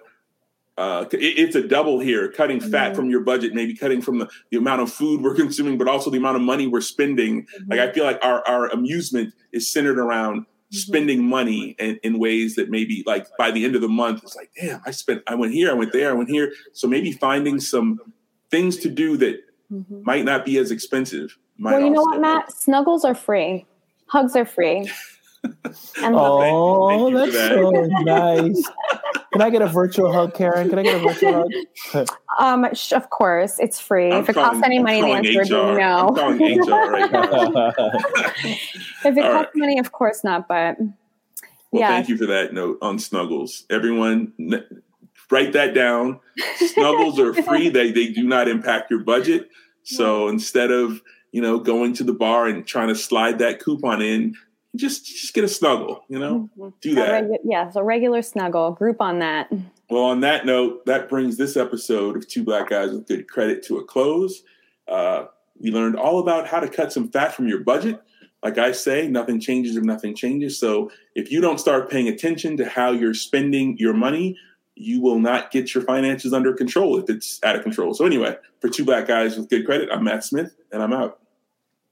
uh, 0.80 1.06
it- 1.12 1.38
it's 1.38 1.56
a 1.56 1.68
double 1.68 2.00
here 2.00 2.32
cutting 2.32 2.60
fat 2.60 2.96
from 2.96 3.06
mm-hmm. 3.06 3.12
your 3.12 3.22
budget 3.22 3.54
maybe 3.54 3.76
cutting 3.76 4.02
from 4.02 4.20
the, 4.20 4.30
the 4.52 4.58
amount 4.58 4.82
of 4.82 4.92
food 4.92 5.22
we're 5.22 5.36
consuming 5.44 5.78
but 5.78 5.88
also 5.88 6.10
the 6.10 6.18
amount 6.18 6.36
of 6.36 6.42
money 6.42 6.68
we're 6.68 6.82
spending 6.82 7.44
mm-hmm. 7.44 7.72
like 7.72 7.80
i 7.80 7.92
feel 7.92 8.06
like 8.06 8.20
our, 8.24 8.46
our 8.48 8.68
amusement 8.68 9.34
is 9.52 9.72
centered 9.72 10.00
around 10.00 10.42
mm-hmm. 10.42 10.78
spending 10.78 11.24
money 11.24 11.76
in, 11.80 12.00
in 12.04 12.18
ways 12.18 12.56
that 12.56 12.70
maybe 12.70 13.04
like 13.06 13.28
by 13.38 13.52
the 13.52 13.66
end 13.66 13.76
of 13.76 13.82
the 13.82 13.90
month 13.90 14.24
it's 14.24 14.36
like 14.36 14.52
damn 14.60 14.82
i 14.86 14.92
spent 14.92 15.22
i 15.28 15.36
went 15.36 15.54
here 15.54 15.70
i 15.70 15.74
went 15.74 15.92
there 15.92 16.10
i 16.10 16.14
went 16.14 16.30
here 16.30 16.52
so 16.74 16.88
maybe 16.88 17.12
finding 17.12 17.60
some 17.60 18.00
things 18.50 18.78
to 18.78 18.90
do 18.90 19.18
that 19.18 19.40
might 20.04 20.26
not 20.26 20.46
be 20.46 20.58
as 20.58 20.72
expensive 20.72 21.38
might 21.60 21.74
well, 21.74 21.82
you 21.82 21.90
know 21.90 22.02
what, 22.02 22.22
Matt? 22.22 22.52
Snuggles 22.54 23.04
are 23.04 23.14
free. 23.14 23.66
Hugs 24.08 24.36
are 24.36 24.46
free. 24.46 24.90
And 25.44 26.16
Oh, 26.16 26.90
Thank 26.90 27.02
you 27.02 27.10
for 27.12 27.32
that's 27.32 27.34
that. 27.34 27.52
so 27.52 27.70
nice. 28.04 28.70
Can 29.32 29.42
I 29.44 29.50
get 29.52 29.62
a 29.62 29.68
virtual 29.68 30.12
hug, 30.12 30.34
Karen? 30.34 30.70
Can 30.70 30.80
I 30.80 30.84
get 30.84 30.96
a 30.96 31.08
virtual 31.08 31.46
hug? 31.92 32.08
Um, 32.40 32.68
sh- 32.74 32.94
of 32.94 33.10
course, 33.10 33.60
it's 33.60 33.80
free. 33.80 34.12
I'm 34.12 34.24
if 34.24 34.30
it 34.30 34.34
costs 34.34 34.62
any 34.64 34.78
I'm 34.80 34.84
money, 34.84 35.02
the 35.02 35.08
answer 35.08 35.40
would 35.40 35.48
be 35.48 35.54
no. 35.80 36.08
I'm 36.10 36.16
calling 36.16 36.60
HR 36.60 36.92
right 36.92 37.12
if 39.06 39.18
it 39.18 39.24
All 39.24 39.32
costs 39.44 39.52
money, 39.56 39.78
of 39.80 39.92
course 39.92 40.24
not. 40.24 40.48
But 40.48 40.78
Well, 40.80 40.92
yeah, 41.72 41.90
thank 41.90 42.10
you 42.10 42.18
for 42.18 42.26
that 42.26 42.54
note 42.54 42.80
on 42.82 42.98
Snuggles. 42.98 43.66
Everyone, 43.70 44.34
n- 44.40 44.66
write 45.30 45.54
that 45.54 45.74
down. 45.76 46.20
Snuggles 46.58 47.20
are 47.20 47.34
free. 47.44 47.70
They 47.70 47.92
they 47.92 48.08
do 48.08 48.24
not 48.24 48.48
impact 48.48 48.90
your 48.90 49.02
budget. 49.02 49.50
So 49.84 50.28
instead 50.28 50.72
of 50.72 51.02
you 51.32 51.42
know 51.42 51.60
going 51.60 51.94
to 51.94 52.04
the 52.04 52.14
bar 52.14 52.48
and 52.48 52.66
trying 52.66 52.88
to 52.88 52.96
slide 52.96 53.38
that 53.40 53.64
coupon 53.64 54.02
in, 54.02 54.36
just 54.76 55.06
just 55.06 55.34
get 55.34 55.44
a 55.44 55.48
snuggle. 55.48 56.04
You 56.10 56.20
know, 56.20 56.50
do 56.82 56.96
that. 56.96 57.24
regu- 57.24 57.38
yeah, 57.44 57.70
so 57.70 57.82
a 57.82 57.84
regular 57.84 58.22
snuggle 58.22 58.72
group 58.72 59.02
on 59.02 59.20
that. 59.20 59.52
Well, 59.90 60.04
on 60.04 60.22
that 60.22 60.46
note, 60.46 60.86
that 60.86 61.10
brings 61.10 61.38
this 61.38 61.58
episode 61.58 62.16
of 62.16 62.28
Two 62.28 62.44
Black 62.44 62.70
Guys 62.70 62.92
with 62.92 63.08
Good 63.08 63.28
Credit 63.28 63.64
to 63.64 63.78
a 63.78 63.84
close. 63.84 64.44
Uh, 64.88 65.26
we 65.60 65.72
learned 65.72 65.96
all 65.96 66.20
about 66.20 66.48
how 66.48 66.60
to 66.60 66.70
cut 66.70 66.94
some 66.94 67.10
fat 67.10 67.34
from 67.34 67.48
your 67.48 67.60
budget. 67.60 68.00
Like 68.44 68.58
I 68.58 68.72
say, 68.72 69.08
nothing 69.08 69.40
changes 69.40 69.76
if 69.76 69.84
nothing 69.84 70.16
changes. 70.16 70.58
So 70.58 70.92
if 71.16 71.32
you 71.32 71.42
don't 71.42 71.60
start 71.60 71.90
paying 71.90 72.08
attention 72.08 72.56
to 72.58 72.70
how 72.70 72.92
you're 72.92 73.14
spending 73.14 73.78
your 73.78 73.94
money, 73.94 74.38
you 74.76 75.02
will 75.02 75.20
not 75.20 75.52
get 75.52 75.76
your 75.76 75.84
finances 75.84 76.32
under 76.32 76.54
control 76.54 76.98
if 76.98 77.10
it's 77.10 77.40
out 77.44 77.58
of 77.58 77.64
control. 77.64 77.94
So 77.94 78.06
anyway, 78.06 78.38
for 78.62 78.70
Two 78.70 78.86
Black 78.86 79.08
Guys 79.08 79.38
with 79.38 79.50
Good 79.50 79.66
Credit, 79.66 79.90
I'm 79.92 80.06
Matt 80.06 80.24
Smith, 80.24 80.56
and 80.72 80.82
I'm 80.82 80.94
out. 80.94 81.20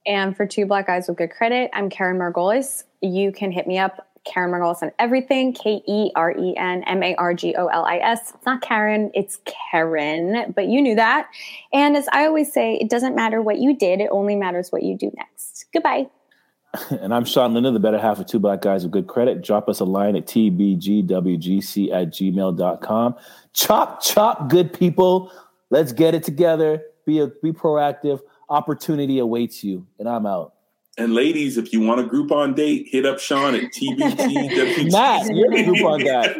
And 0.07 0.35
for 0.35 0.47
two 0.47 0.65
black 0.65 0.87
guys 0.87 1.09
with 1.09 1.17
good 1.17 1.31
credit, 1.31 1.69
I'm 1.73 1.89
Keren 1.89 2.17
Margolis. 2.17 2.85
You 3.01 3.33
can 3.33 3.51
hit 3.51 3.67
me 3.67 3.77
up, 3.77 4.07
Keren 4.23 4.51
Margolis 4.51 4.81
on 4.81 4.91
everything. 4.99 5.53
K 5.53 5.83
E 5.85 6.11
R 6.15 6.31
E 6.31 6.55
N 6.55 6.83
M 6.83 7.03
A 7.03 7.13
R 7.15 7.33
G 7.33 7.53
O 7.55 7.67
L 7.67 7.83
I 7.83 7.97
S. 7.97 8.33
It's 8.33 8.45
not 8.45 8.61
Karen, 8.61 9.11
it's 9.13 9.39
Karen, 9.69 10.53
but 10.55 10.67
you 10.67 10.81
knew 10.81 10.95
that. 10.95 11.29
And 11.73 11.97
as 11.97 12.07
I 12.13 12.25
always 12.25 12.51
say, 12.51 12.75
it 12.75 12.89
doesn't 12.89 13.15
matter 13.15 13.41
what 13.41 13.57
you 13.57 13.75
did, 13.75 13.99
it 13.99 14.07
only 14.09 14.35
matters 14.35 14.71
what 14.71 14.83
you 14.83 14.97
do 14.97 15.11
next. 15.15 15.65
Goodbye. 15.73 16.07
And 16.91 17.13
I'm 17.13 17.25
Sean 17.25 17.53
Linder, 17.53 17.71
the 17.71 17.79
better 17.79 17.97
half 17.97 18.19
of 18.19 18.27
Two 18.27 18.39
Black 18.39 18.61
Guys 18.61 18.83
with 18.83 18.91
Good 18.91 19.07
Credit. 19.07 19.41
Drop 19.41 19.67
us 19.67 19.79
a 19.79 19.85
line 19.85 20.15
at 20.15 20.27
tbgwgc 20.27 21.91
at 21.91 22.09
gmail.com. 22.09 23.15
Chop, 23.53 24.01
chop, 24.01 24.49
good 24.49 24.73
people. 24.73 25.31
Let's 25.69 25.91
get 25.91 26.13
it 26.13 26.23
together. 26.23 26.83
Be 27.05 27.19
a, 27.19 27.27
be 27.27 27.51
proactive. 27.51 28.19
Opportunity 28.49 29.19
awaits 29.19 29.63
you. 29.63 29.87
And 29.99 30.07
I'm 30.07 30.25
out. 30.25 30.53
And 30.99 31.13
ladies, 31.13 31.57
if 31.57 31.71
you 31.73 31.81
want 31.81 31.99
a 31.99 32.03
Groupon 32.03 32.55
date, 32.55 32.87
hit 32.89 33.05
up 33.05 33.19
Sean 33.19 33.53
at 33.53 33.65
TBGWG. 33.71 34.91
Matt, 34.91 35.27
you're 35.31 35.51
the 35.51 35.63
coupon 35.63 35.99
guy. 35.99 36.33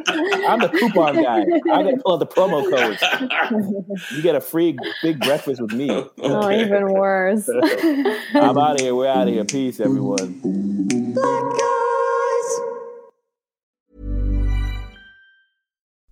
I'm 0.48 0.60
the 0.60 0.70
coupon 0.70 1.22
guy. 1.22 1.42
I 1.72 1.84
got 1.84 1.92
to 1.92 1.98
pull 1.98 2.14
out 2.14 2.20
the 2.20 2.26
promo 2.26 2.68
codes. 2.68 4.12
You 4.12 4.24
get 4.24 4.34
a 4.34 4.42
free 4.42 4.76
big 5.04 5.20
breakfast 5.20 5.62
with 5.62 5.74
me. 5.74 5.92
Oh, 5.92 6.10
oh 6.24 6.50
even 6.50 6.92
worse. 6.92 7.48
I'm 8.34 8.58
out 8.58 8.76
of 8.76 8.82
here. 8.82 8.96
We're 8.96 9.08
out 9.08 9.28
of 9.28 9.34
here. 9.36 9.46
Peace, 9.46 9.80
everyone. 9.80 10.42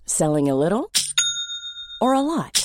Selling 0.05 0.49
a 0.49 0.55
little 0.55 0.91
or 1.99 2.13
a 2.13 2.21
lot? 2.21 2.64